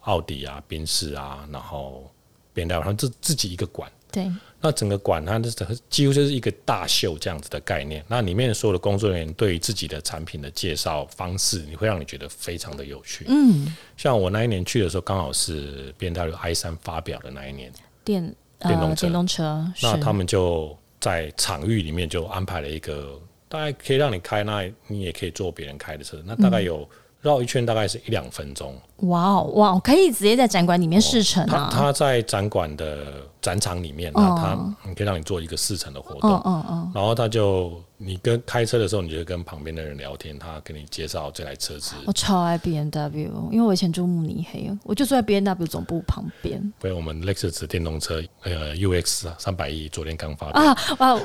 [0.01, 2.12] 奥迪啊、宾士啊，然后
[2.58, 3.91] 变掉，然后自自己一个馆。
[4.12, 4.28] 对。
[4.60, 5.52] 那整个馆它的
[5.88, 8.04] 几乎就是一个大秀这样子的概念。
[8.08, 13.24] 那里面所有的工作人员对于自己的产品的介绍方式，你会让你觉得非常的有趣。
[13.28, 17.72] 嗯，像我那一年去的时候，刚好是 B M W i 三发表的那一年，
[18.04, 19.72] 电电动电动车。
[19.84, 26.20] 那他们就在场域里面就安排了一个，大概可以让你开，那你也可以坐别人开的车。
[26.26, 26.89] 那大概有。
[27.21, 28.75] 绕一圈大概是一两分钟。
[28.97, 31.69] 哇哦哇，可以直接在展馆里面试乘啊！
[31.71, 32.97] 他在展馆的
[33.41, 36.32] 展场里面，那他你可以让你做一个试乘的活动。
[36.32, 36.91] 嗯嗯嗯。
[36.95, 41.95] 然后他就你跟开车的时候，你就跟旁边的人聊天，他跟你介绍这台车子。
[42.05, 46.73] 我超爱 B N W，因为我以前住慕尼黑，我就住在 B N W 总部旁边。
[46.79, 50.77] 对，我们 Lexus 电动车呃 U X 三百亿昨天刚发表啊！
[50.99, 51.21] 哇，我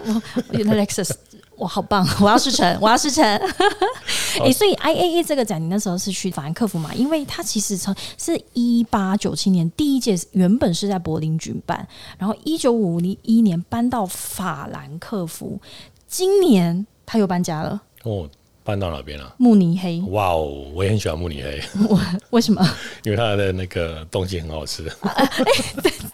[0.51, 1.11] Lexus。
[1.59, 2.05] 哇，好棒！
[2.21, 3.23] 我要试乘，我要试乘。
[4.43, 6.93] 哎，所以 I A A 这个展，你那时候是去法兰克福嘛？
[6.95, 11.87] 因为它其实从是一八九七年第一届原本是在柏林举办，
[12.19, 15.61] 然后一九五一年搬到法兰克福，
[16.13, 17.81] 今年他又搬家了。
[18.03, 18.29] 哦。
[18.65, 19.35] 搬到哪边了？
[19.39, 20.01] 慕尼黑。
[20.11, 21.61] 哇哦，我也很喜欢慕尼黑。
[21.89, 21.99] 我
[22.31, 22.65] 为什么？
[23.03, 24.87] 因为它的那个东西很好吃。
[25.03, 25.29] 哎，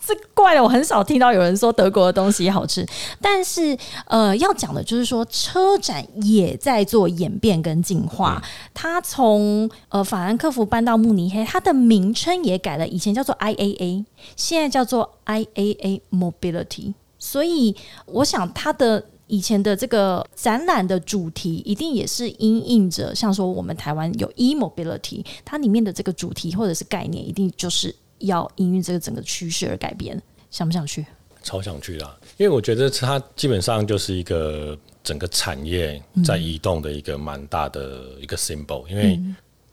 [0.06, 2.86] 这怪了，我很少听到有人说德国的东西好吃。
[3.20, 8.42] 但是，呃，要讲的就是说，车展也在做演变跟进化。
[8.72, 14.06] 它从呃法兰克福搬到慕尼黑，它的名称也改了，以前叫做 IAA，
[14.36, 16.94] 现在叫做 IAA Mobility。
[17.18, 19.04] 所以，我想它的。
[19.28, 30.20] 以前的这个展览的主题一定也是因应着，像说我们台湾有 e mobility，它里面的这个主题或者是概念，一定就是要因应这个整个趋势而改变。
[30.50, 31.06] 想不想去？
[31.42, 32.18] 超想去啊！
[32.36, 38.86] 因为我觉得它基本上就是一个整个产业在移动的一个蛮大的一个 symbol。
[38.88, 39.18] 因为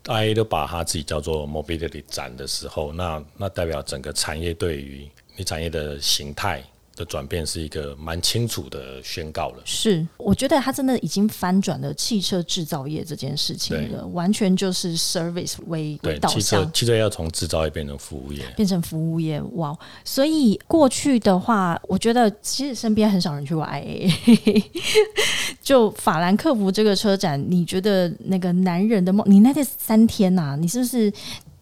[0.04, 6.62] I A 都把它自己叫做 mobility 展的时候，那那代表整个产业对于你产业的形态。
[6.96, 9.62] 的转变是一个蛮清楚的宣告了。
[9.64, 16.40] 是，我觉得它真的已经翻转了汽车制造业这件事情了，完全就是 service 为为导向。
[16.40, 19.40] 汽车汽车要从制造业变成服务业，变成服务业。
[19.52, 19.76] 哇！
[20.04, 24.64] 所以过去的话，我觉得其实身边很少人去玩 IA。
[25.62, 29.24] 就法兰克福这个车展，你觉得那个男人的梦？
[29.28, 31.12] 你那天三天呐，你是不是？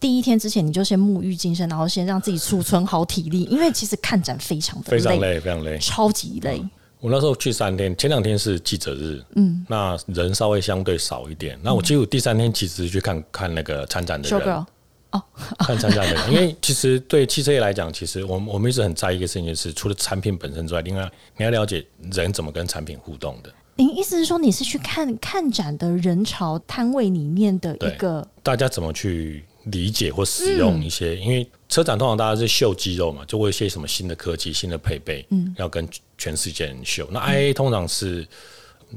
[0.04, 6.62] 第一天之前你就先沐浴精身，然后先让自己储存好体力，因为其实看展非常非常累，非常累，超级累。
[7.00, 11.58] 我那时候去三天，前两天是记者日，嗯，那人稍微相对少一点。
[11.62, 14.66] 那我几乎第三天其实去看看那个参展的人，
[15.12, 15.22] 哦，
[15.60, 23.50] 看参展的人，因为其实对汽车业来讲，其实我们我们一直很在意一个事情，就是除了产品本身之外，另外你要了解人怎么跟产品互动的。
[23.76, 29.42] 您意思是说，你是去看看展的人潮摊位里面的一个大家怎么去？
[29.64, 37.08] 理解或使用一些，因为车展通常大家是秀肌肉嘛，就会一些什么新的科技、新的配备，嗯，要跟全世界人秀。
[37.10, 38.26] 那 I A 通常是，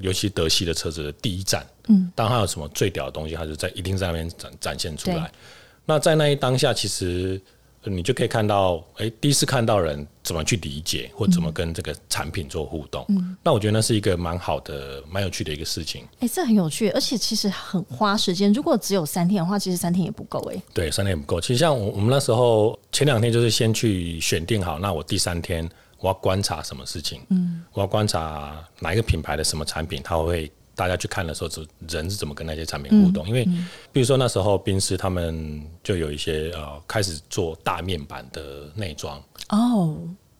[0.02, 5.32] 尤其德系的车子的第一站，嗯，当它有什么最屌的东西，它就在一定在那边展展现出来。
[5.86, 7.42] 那在那一当下，其实。
[7.90, 13.06] 你就可以看到，哎，第一次看到人怎么去理解，或怎么跟这个产品做互动。
[13.10, 16.04] 嗯，那我觉得那是一个蛮好的、蛮有趣的一个事情。
[16.20, 18.52] 哎，这很有趣，而且其实很花时间。
[18.54, 20.40] 如果只有三天的话，其实三天也不够。
[20.54, 21.42] 哎，对，三天也不够。
[21.42, 25.68] 其实像我我们那时候前两天就是先去选定好，那我第三天
[26.00, 27.22] 我要观察什么事情？
[27.30, 30.52] 嗯，我要观察哪一个品牌的什么产品，它会。
[30.78, 33.28] 大家去看的时候，是人是怎么跟那些产品互动？
[33.28, 33.44] 因为，
[33.92, 39.98] 比如说那时候宾士他们就有一些呃，开始做大面板的内装哦，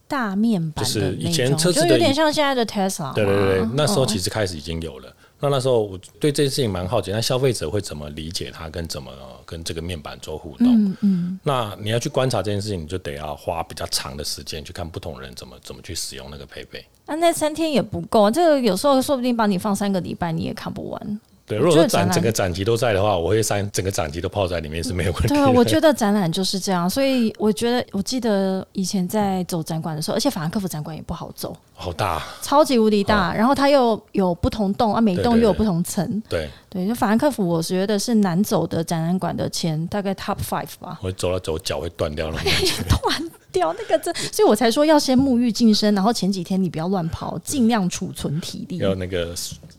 [0.08, 3.14] 大面板就是以前车子就有点像现在的 Tesla。
[3.16, 5.12] 对对对，那时候其实开始已经有了。
[5.40, 9.12] 那那时候我对这件事情蛮好奇，那消费者会怎么理解它，跟怎么
[9.46, 10.68] 跟这个面板做互动？
[10.68, 11.40] 嗯嗯。
[11.44, 16.84] 那你要去观察这件事情，你就得要花比较长的时间去看不同人怎么怎么去使用那个配备。
[17.06, 21.20] 那那三天也不够，这个有时候说不定把你放三个礼拜，你也看不完。
[21.48, 25.30] 对，如果说展整个展期都在的话，我会三整个展期都泡在里面是没有问题。
[25.30, 36.22] 对，我觉得展览就是这样，所以我觉得我记得以前在走展馆的时候，而且法兰克福展馆也不好走，好大，超级无敌大，然后它又有不同栋啊，每一栋又有不同层。
[36.28, 41.00] 对对，就法兰克福，我觉得是难走的展览馆的前大概 top five 吧。
[41.02, 42.38] 我走了走，脚会断掉了，
[43.02, 43.32] 断。
[43.50, 48.78] 掉那个真，所以我才说要先沐浴净身，然后前几天你不要乱跑，尽量储存体力。
[48.78, 49.34] 要那个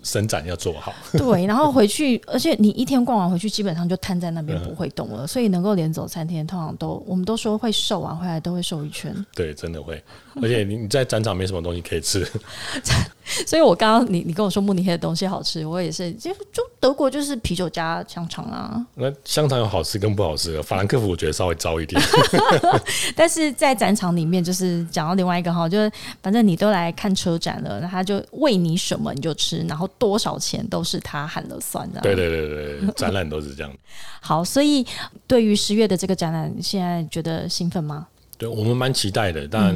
[0.09, 0.95] 伸展要做好。
[1.13, 5.27] 对，然后回去，而且你一天逛完回去，基本上就瘫在那边不会动了。
[5.27, 9.15] 所以能够连走三天，通常都我们都说会瘦啊，回来都会瘦一圈。
[9.35, 10.03] 对，真的会。
[10.43, 12.27] 而且你你在展场没什么东西可以吃。
[13.47, 18.83] 所以我刚刚你你跟我说慕尼黑的东西好吃，我也是，就就德国就是啤酒加香肠啊。
[18.95, 22.01] 那香肠有好吃跟不好吃的，法兰克福我觉得稍微糟一点。
[23.15, 32.01] 但是在展场里面，就是讲到另外一个哈，就是反正你都来看车展了，那他就喂你什么你就吃，然后多少钱都是他喊了算的。
[32.01, 33.71] 对对对对，展览都是这样。
[34.21, 34.87] 好，所以
[35.27, 38.07] 对于十月的这个展览，现在觉得兴奋吗？
[38.39, 39.75] 对我们蛮期待的，但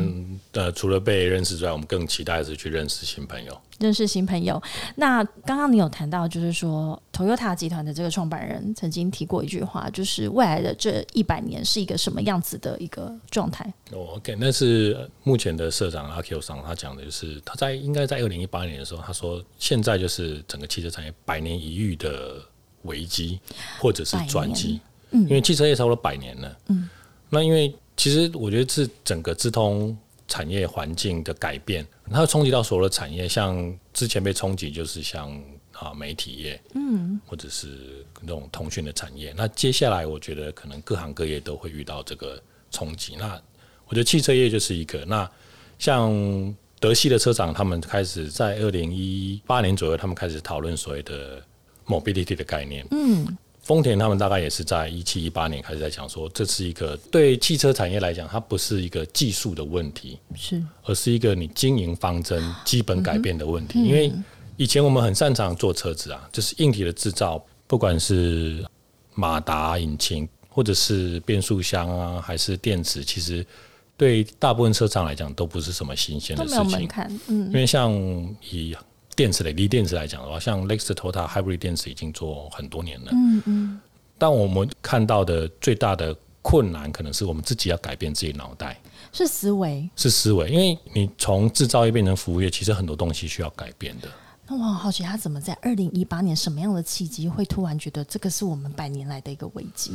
[0.53, 3.61] 呃，除了被认识之外，我们更期待的是去认识新朋友。
[3.81, 4.63] 认识新朋友。
[4.95, 13.65] 那刚刚你有谈到，就是说，Toyota 集团的这个创办人曾经提过一句话，就是未来的这一百年是一个什么样子的一个状态？
[13.91, 22.37] 哦，OK，那是目前的社长阿 Q 上他讲的，就是他在应该在二零一八年的时候，他说现在就是整个汽车产业百年一遇的
[22.83, 23.41] 危机
[23.81, 26.89] 或者是转机，嗯，因为汽车业差不多百年了，嗯，
[27.29, 27.75] 那因为。
[27.97, 33.29] 其实我觉得是整个智通产业环境的改变，它会冲击到所有的产业。
[33.29, 35.31] 像之前被冲击就是像
[35.73, 39.35] 啊媒体业，嗯，或者是那种通讯的产业。
[39.37, 43.15] 那接下来我觉得可能各行各业都会遇到这个冲击。
[43.19, 43.41] 那
[43.87, 45.05] 我觉得汽车业就是一个。
[45.05, 45.31] 那
[45.79, 46.11] 像
[46.81, 51.43] 德系的车厂，他们开始在二零一八年左右，他们开始讨论所谓的
[51.87, 53.37] mobility 的概念，嗯。
[53.63, 63.83] 丰田他们大概也是在一七一八年开始在讲说，这是一个对汽车产业来讲，它不是一个技术的问题，是，而是一个你经营方针基本改变的问题。
[63.83, 64.13] 因为
[64.57, 68.65] 以前我们很擅长做车子啊，就是硬体的制造，不管是
[69.15, 73.47] 马达、引擎，或者是变速箱啊，还是电池，其实
[73.97, 76.89] 对大部分车厂来讲都不是什么新鲜的事情。
[77.29, 77.93] 嗯，因为像
[78.51, 78.77] 以
[79.15, 83.11] 电池的锂电池来讲的话，像 Lexus Toyota Hybrid 电池已经做很多年了。
[83.13, 83.81] 嗯嗯。
[84.19, 88.81] 但我们看到的最大的困难，可能是我们自己要改变自己脑袋。
[89.13, 89.89] 是思维。
[89.97, 94.09] 是思维，因为你从制造业变成服务业，其实很多东西需要改变的。
[94.49, 99.93] 那我很好奇，他怎么在二零一八年什么样的契机，会突然觉得这个是我们百年来的一个危机？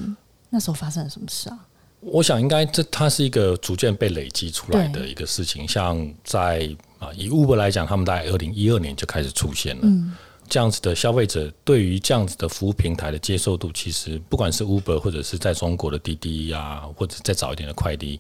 [0.50, 1.60] 那时候发生了什么事啊？
[2.00, 5.68] 我想，应该这它是一个逐渐被累积出来的一个事情。
[5.68, 6.70] 像在
[7.00, 9.82] 啊，以 Uber 来讲，他们大概二零一二年就开始出现了。
[9.84, 10.14] 嗯，
[10.50, 18.20] 这样子的消费者对于这样子的服务平台的接受度，其实不管是 Uber 或者是在中国的滴滴呀，或者再早一点的快递，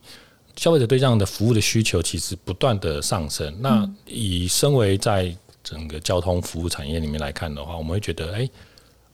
[0.55, 3.55] 消费者对这样的服务的需求其实不断的上升。
[3.59, 8.49] 那以身为在整个交通服务产业里面来看的话，我们会觉得，哎，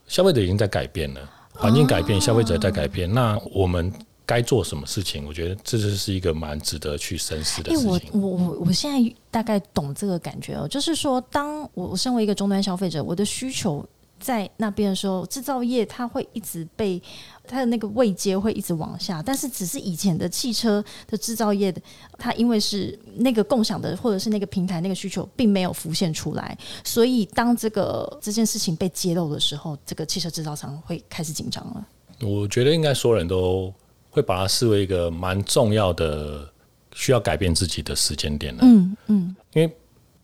[0.06, 3.92] 消费者已经在改变了，环境改变，消费者在改变，那我们。
[4.26, 5.26] 该做什么事情？
[5.26, 7.88] 我觉得这就是一个蛮值得去深思的事情。
[7.88, 13.86] 我我我我现在大概懂这个感觉哦，就是说，当我我身为一个终端消费者，我的需求
[14.18, 17.02] 在那边的时候，制造业它会一直被
[17.46, 21.78] 它的那个位阶会一直往下，但是只是以前的汽车的制造业的，
[22.16, 31.86] 它因为是那个共享的或者是那个平台那个需求并没有浮现出来，所以当这个这件事情被揭露的时候，这个汽车制造商会开始紧张了。
[32.22, 33.70] 我觉得应该所有人都。
[34.14, 36.48] 会把它视为一个蛮重要的
[36.94, 38.60] 需要改变自己的时间点了。
[38.62, 39.76] 嗯嗯，因为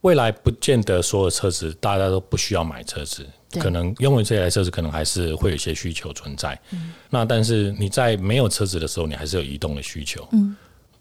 [0.03, 3.27] 未来不见得所有车子大家都不需要买车子，
[3.61, 6.57] 可能拥有这台车子可能还是会有一些需求存在。
[6.71, 10.27] 嗯，那但是你在没有车子的时候，你还是有移动的需求。
[10.31, 10.57] 嗯，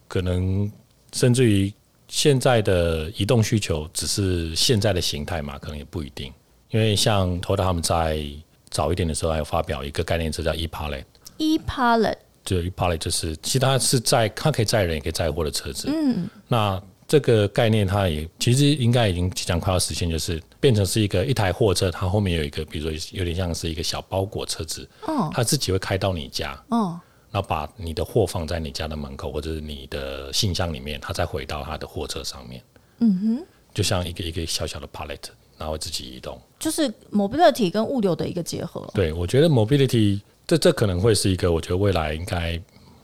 [0.08, 0.70] 可能
[1.14, 1.72] 甚至于
[2.08, 6.34] 现在的移动需求只是现在的形态嘛，可能也不一定。
[6.72, 8.26] 因为像 Toyota 他们在
[8.72, 11.04] 早一点的时候还有发表一个概念车叫 ePilot。
[11.38, 12.18] ePilot。
[12.44, 15.90] 就一 Pilot 就是，其他是载它可以载人也可以载货的车子。
[15.92, 24.88] 嗯，那这个概念它也其实应该已经即将快要实现，就是变成是一个一台货车，它后面有一个，比如说有点像是一个小包裹车子。
[25.06, 26.52] 哦，它自己会开到你家。
[26.70, 27.00] 哦，
[27.32, 32.62] 然后把你的货放在你家的门口或者是你的信箱里面，它再回到它的货车上面。
[33.00, 35.30] 嗯哼，就像一个一个小小的 Pilot。
[35.60, 38.90] 然后自己移动，就是 mobility 跟物流的一个结合。
[38.94, 42.60] 对，我觉得 mobility 这这可能会是一个，我觉得未来应该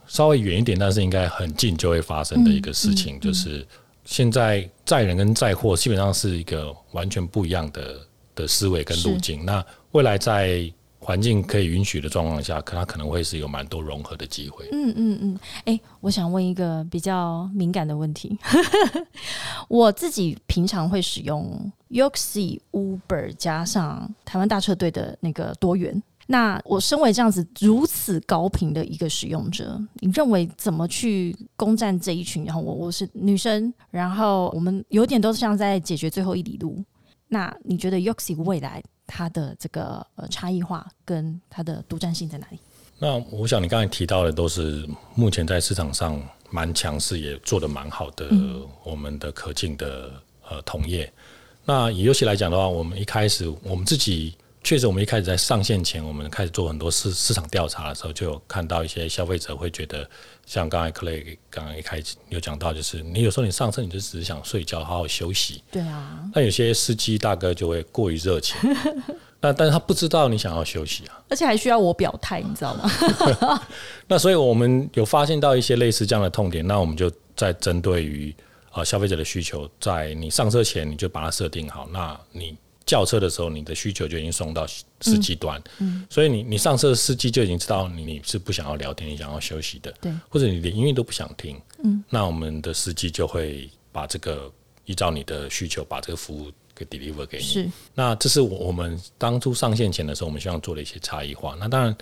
[0.08, 3.64] 稍微远一点，但是应该很近就会发生的一个事情，就是
[4.04, 8.00] 现在载人跟载货基本上是一个完全不一样的
[8.34, 9.44] 的思维跟路径。
[9.44, 10.68] 那未来在
[10.98, 14.68] 环境可以允许的状况下，可它可能会是有蛮多融合的机会。
[14.72, 18.36] 嗯嗯嗯，哎，我想问一个比较敏感的问题。
[19.70, 26.02] 我自己平常会使用 Yoxi Uber 加上台湾大车队的那个多元。
[26.28, 32.44] 那我身为这样子如此高频的一个使用者，你认为怎么去攻占这一群？
[32.44, 36.82] 然后我我是女生，然后我们有点都像在解决最后一里路。
[37.28, 38.82] 那你觉得 Yoxi 未来？
[39.06, 42.58] 它的这个呃差异化跟它的独占性在哪里？
[42.98, 46.20] 那我想你刚才提到的都是目前在市场上
[46.50, 48.28] 蛮强势也做的蛮好的
[48.82, 50.10] 我们的可敬的
[50.50, 51.08] 呃同业。
[51.64, 54.34] 那以游戏来讲的话，我们一开始我们自己。
[54.66, 60.04] 确实，我们一开始在上线前，我们开始做很多市市场调查的时候，就有看到一些消费者会觉得，
[60.44, 65.62] 像刚才 Clay 刚刚一开始有讲到，就是你有时候你上车你就只是想睡觉，好好休息。
[65.70, 66.18] 对啊。
[66.34, 68.56] 那有些司机大哥就会过于热情，
[69.40, 72.90] 那但是他不知道你想要休息啊，而且还需要我表态，你知道吗？
[74.08, 78.34] 那所以我们有发现到一些类似这样的痛点，那我们就在针对于
[78.72, 82.56] 啊消费者的需求，在你上车前你就把它设定好，那你。
[82.86, 84.64] 叫车的时候，你的需求就已经送到
[85.00, 85.60] 司机端，
[86.08, 94.50] 所以你你上车的司机就已经知道你是不想要聊天，你想要休息的，对，或者你连音乐都不想听，嗯，那我们的司机就会把这个
[94.84, 97.44] 依照你的需求把这个服务给 deliver 给你。
[97.44, 101.56] 是，那这是我们当初上线前的时候，我们希望做的一些差异化。
[101.58, 101.96] 那当然，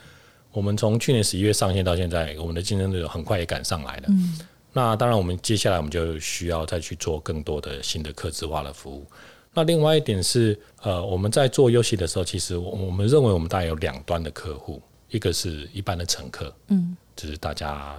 [0.52, 4.02] 我们从去年十一月上线到现在，我们的竞争对手很快也赶上来了。
[4.08, 4.38] 嗯，
[4.70, 9.06] 那当然，我们接下来我们就需要再去做更多的新的客制化的服务。
[9.54, 17.96] 那另外一点是，呃，我们在做游戏的时候，其实我我们认为我们大概有两端的客户，一个是一般的乘客，嗯，就是大家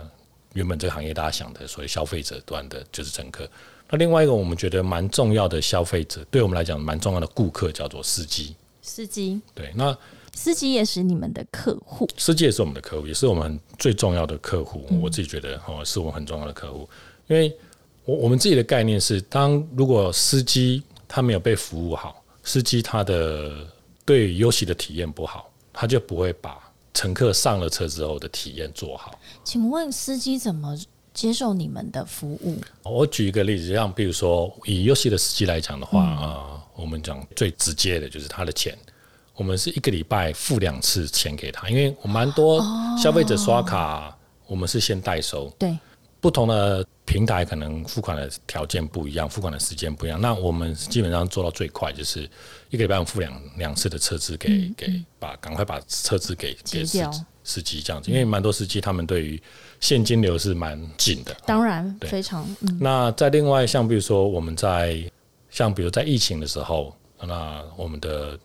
[0.53, 3.49] 原本这个行业大家想的所谓消费者端的，就是乘客。
[3.89, 8.55] 那另外一个我们觉得蛮重要的消费者，对我们来讲蛮重要的顾客叫做司机。
[8.81, 9.97] 司机对，那
[10.33, 14.85] 司机也是你们的客户，司机也是我们的客户，也是我们最重要的客户。
[15.01, 16.87] 我自己觉得哦，是我们很重要的客户，
[17.27, 17.55] 因为
[18.03, 20.83] 我我们自己的概念是，当如果司机
[21.15, 23.65] 他没有被服务好，司机他的
[24.03, 26.59] 对游戏的体验不好，他就不会把
[26.93, 29.17] 乘客上了车之后的体验做好。
[29.41, 30.77] 请问司机怎么
[31.13, 32.57] 接受你们的服务？
[32.83, 38.77] 我举一个例子，像比如说以游戏的司机来讲的话啊，我们讲最直接的就是他的钱，
[39.35, 42.61] 我们是一个礼拜付两次钱给他，因为我蛮多
[43.01, 44.13] 消费者刷卡，
[44.47, 45.49] 我们是先代收。
[45.57, 45.77] 对。
[46.19, 50.19] 不同的平台可能付款的条件不一样，付款的时间不一样。
[50.19, 52.27] 那我们基本上做到最快，就是
[52.71, 56.99] 一个礼拜付两两次的车资给给把赶快把车资给给司
[57.43, 59.39] 司机这样子，因为蛮多司机他们对于
[59.79, 61.35] 现金流是蛮紧的。
[61.45, 62.43] 当然，非常。
[62.79, 64.99] 那在另外像比如说我们在
[65.51, 66.91] 像比如在疫情的时候，
[67.21, 68.35] 那我们的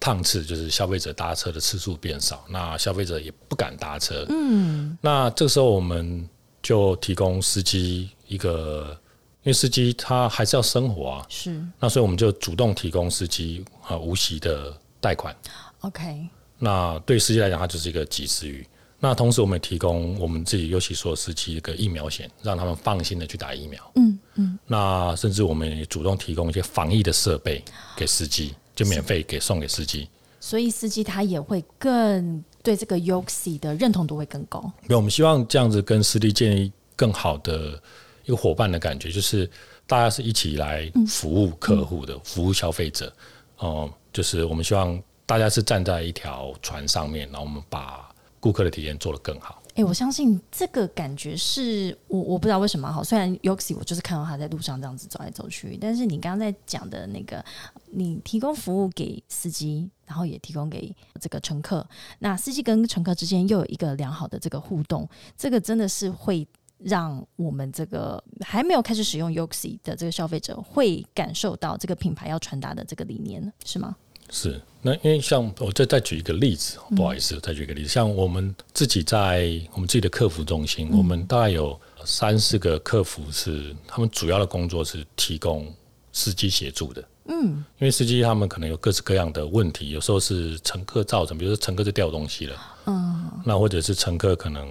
[0.00, 4.26] 趟次就是消费者搭车的次数变少，那消费者也不敢搭车。
[4.28, 6.28] 嗯，那这个时候我们。
[6.62, 8.98] 就提供司机一个，
[9.42, 11.62] 因为司机他还是要生活啊，是。
[11.78, 15.34] 那所以我们就主动提供司机啊无息的贷款。
[15.80, 16.28] OK。
[16.58, 18.66] 那对司机来讲，它就是一个及时雨。
[18.98, 23.92] 那同时，我们也提供我们自己尤其所有司机一个疫苗险，让他们放心的去打疫苗。
[23.94, 24.58] 嗯嗯。
[24.66, 27.64] 那甚至我们也主动提供一些防疫的设备
[27.96, 30.08] 给司机，就免费给送给司机。
[30.40, 32.42] 所以司机他也会更。
[32.62, 34.70] 对这个 Yoxi 的认同度会更高。
[34.86, 37.80] 对，我们希望这样子跟私立建立更好的
[38.24, 39.48] 一个伙伴的感觉，就是
[39.86, 43.12] 大家是一起来服务客户的，服务消费者。
[43.58, 48.08] 哦，就是我们希望大家是站在一条船上面，然后我们把
[48.40, 49.62] 顾客的体验做得更好。
[49.78, 53.00] 哎，我相信这个感觉是我我不知道为什么哈。
[53.00, 57.44] 虽然 Yoxi 我就是看到他在路上这样子走来走去，但是你刚刚在讲的那个，
[57.92, 66.44] 你提供服务给司机，然后也提供给这个乘客，那司机跟乘客之间又有一个良好的这个互动，这个真的是会
[66.78, 73.94] 让我们这个还没有开始使用 Yoxi 的这个消费者会感受到这个品牌要传达的这个理念，是吗？
[74.30, 85.72] 是，那因为像我再再举一个例子，不好意思，再举一个例子，像我们自己在我们自己的客服中心，我们大概有三四个客服是他们主要的工作是提供
[86.12, 87.02] 司机协助的。
[87.30, 92.56] 嗯，因为司机他们可能有各式各样的问题，有时候是乘客造成，比如说乘客是掉东西了，
[92.86, 94.68] 嗯，那或者是乘客可能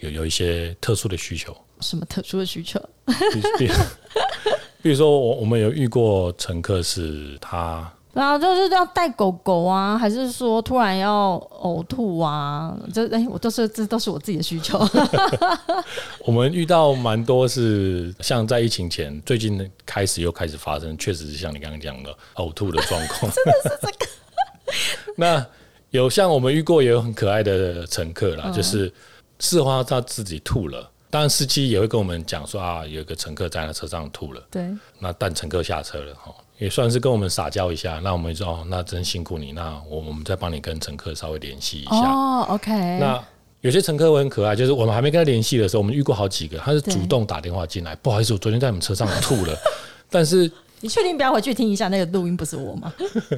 [0.00, 1.56] 有有一些特殊的需求。
[1.80, 2.80] 什么特殊的需求？
[4.80, 7.92] 比如说我我们有遇过乘客是他。
[8.12, 12.76] 然后就是要带狗狗啊，还是说突然要呕吐啊？
[12.92, 14.78] 这哎，我都是这都是我自己的需求。
[16.26, 23.20] 我们遇到蛮多是像在疫情前，最近开始又开始发生，确实是像你刚刚讲的呕吐的状况。
[23.32, 24.06] 真的是这个。
[25.16, 25.46] 那
[25.90, 28.92] 有像我们遇过也有很可爱的乘客啦，就是
[29.38, 34.42] 事后他自己吐了，当然司机也会跟我们讲说啊，有一个乘客在他车上吐了。
[34.50, 34.66] 对。
[34.98, 36.34] 那但乘客下车了哈。
[36.56, 41.96] 也算是跟我们撒娇一下，那我们说哦，那真辛苦你，那我我们再帮你跟乘客稍微联系一下。
[41.96, 42.72] 哦，OK。
[42.98, 43.22] 那
[43.60, 49.54] 有些乘客会很可爱，就是我们还没跟他联系的时候，我们遇过好几个，他是主动打电话进来，不好意思，我昨天在你们车上吐了，
[50.08, 50.50] 但是
[50.80, 52.90] 你确定不要回去听一下那个录音不是我吗？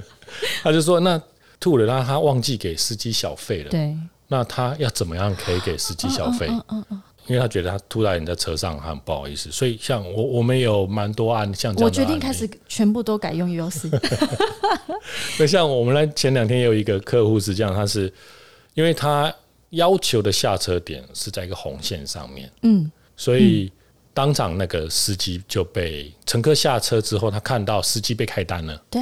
[0.62, 1.20] 他就说那
[1.58, 3.70] 吐了，那他忘记给司机小费了。
[3.70, 3.96] 对，
[4.28, 6.46] 那他要怎么样可以给司机小费？
[6.48, 7.02] 嗯嗯嗯。
[7.26, 11.86] 因为他觉得他吐在你的车上，他很不好意思，所以像我我们有蛮多案像这样。
[11.86, 13.88] 我决定开始全部都改用 U C。
[15.38, 18.12] 那像我们来前两天也有一个客户是这样，他是
[18.74, 19.34] 因为他
[19.70, 23.72] 要求的下车点是在一个红线上面，嗯，所以
[24.12, 29.00] 当场那个司机就被乘客下车之后，他看到司机被开单了，对。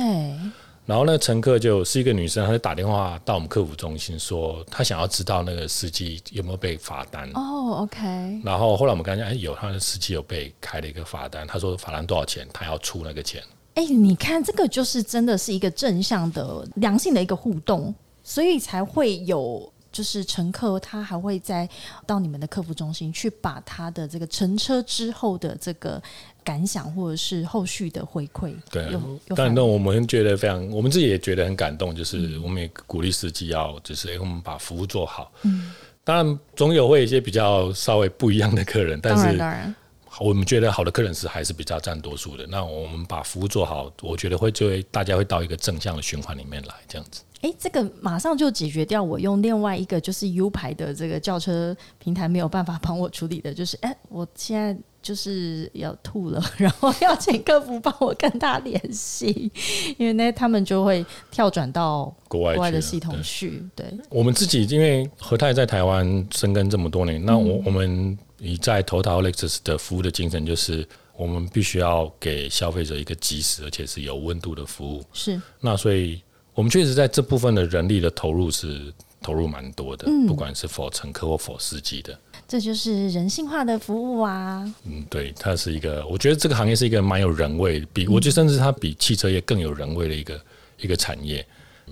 [0.85, 7.30] 然后那乘客就是一个女生，她就打电话到我们客服中心说，她想要知道那个司机有没有被罚单。
[7.35, 8.41] 哦，OK。
[8.45, 13.43] 然后后来我们刚才，哎，有，他的司机有被开了一个罚单，他说罚单多少钱，他要出那个钱。
[13.74, 19.72] 哎，你看这个就是真的是一个正向的、良性的一个互动，所以才会有。
[19.93, 21.68] 就是乘客，他还会再
[22.07, 26.03] 到你们的客服中心去把他的这个乘车之后的这个
[26.43, 28.55] 感想，或者是后续的回馈。
[28.70, 28.90] 对，
[29.36, 31.95] 当然，那我们觉得非常，我们自己也觉得很感动。
[31.95, 35.30] 就是我们也鼓励司机要，就是我们把服务做好。
[35.43, 35.72] 嗯，
[36.03, 39.74] 当然总有会有一些比较稍微不一样的客人，但是当然，
[40.18, 42.47] 我们觉得好的客人是还是比较占多数的。
[42.47, 47.22] 那我们把服务做好，我觉得会就会大家会到一个正向的循环里面来，这样子。
[47.43, 59.51] 哎，这个马上就解决掉我用另外一个就是 U 牌的这个轿车平台没有办法帮我处理的，就是哎，我现在就是要吐了， 然后要请客服帮我跟他联系，
[59.99, 63.61] 因为呢，他们就会跳转到国外国外的系统去。
[63.74, 70.86] 对，我们自己因为和泰在台湾生根这么多年，那我我们以在投桃 Lexus 的服务的精神，就是
[71.16, 75.03] 我们必须要给消费者一个及时而且是有温度的服务。
[75.12, 76.22] 是，那所以。
[76.55, 78.92] 我们确实在这部分的人力的投入是
[79.22, 84.62] 投入蛮多的，不管是否乘客或否司机的，这就是人性化的服务啊。
[84.84, 90.40] 嗯，对，它是一个，我觉得这个行业是一个蛮有人味，比我觉得甚至它比汽车业更有人味的一个
[90.78, 91.46] 一个产业，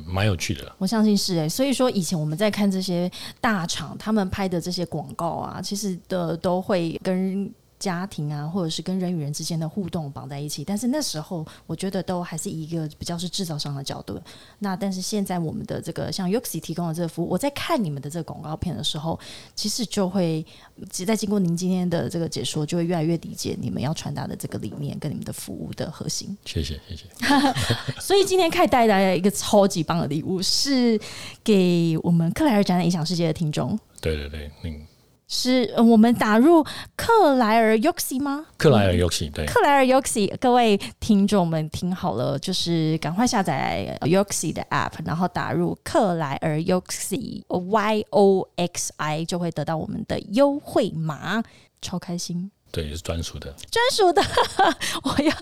[0.06, 0.70] 蛮有趣的。
[0.76, 7.50] 我相信是哎，所以说以前我们在看这些大厂他们拍的这些广告啊，其实的都会跟。
[7.80, 14.20] 家庭啊，或者是跟人与人之间的互动绑在一起，但是那时候我觉得都还是一个比较是制造商的角度。
[14.58, 19.18] 那但是现在我们的这个像 Uxi 提供的这个服务，我在看你们的这个广告片的时候，
[19.56, 20.44] 其实就会，
[20.90, 26.36] 在经过您今天的这个解说，就会越来越理解你们要传达的这个理念跟你们的服务的核心。
[26.44, 27.04] 谢谢谢谢。
[27.98, 31.00] 所以今天凯带来了一个超级棒的礼物，是
[31.42, 33.78] 给我们克莱尔展览影响世界的听众。
[34.02, 34.86] 对对对，嗯。
[35.32, 36.62] 是我们打入
[36.96, 38.46] 克莱尔 Yoxi 吗？
[38.58, 51.44] 克莱尔 Yoxi 对，克莱尔 Yoxi，各位听众们听好了，就是赶快下载 Yoxi 的 App，然后打入克莱尔 Yoxi Y O X I，就会得到我们的优惠码，
[51.80, 52.50] 超开心。
[52.72, 54.22] 对，是专属的，专属的。
[55.02, 55.32] 我要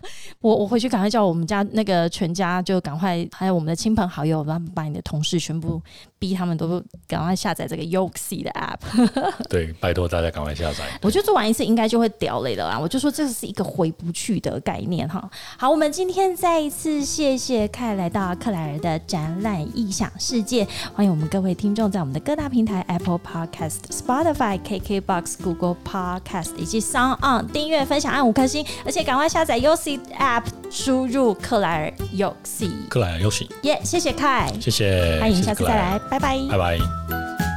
[0.40, 5.80] 我我回去赶快叫我们家那个全家，就赶快还有我们的亲朋好友，把把你的同事全部
[6.18, 9.32] 逼他们都赶快下载这个 Yoxi 的 App。
[9.50, 10.98] 对，拜托大家赶快下载。
[11.02, 12.78] 我觉得做完一次应该就会掉泪了啦！
[12.78, 15.30] 我就说这是一个回不去的概念哈。
[15.58, 27.17] 好，我们今天再一次谢谢凯来到克莱尔的展览异想世界，欢迎我们各位听众在我们的各大平台 Apple Podcast、Spotify、KKBox、Google Podcast 以及 Sound。
[27.20, 33.80] 嗯，订阅、分享按五颗星，而且赶快下载 UC App，输入克莱尔 UC，克莱尔 UC，耶！
[33.84, 37.47] 谢谢凯，谢谢，欢迎下次再来，拜拜，拜拜。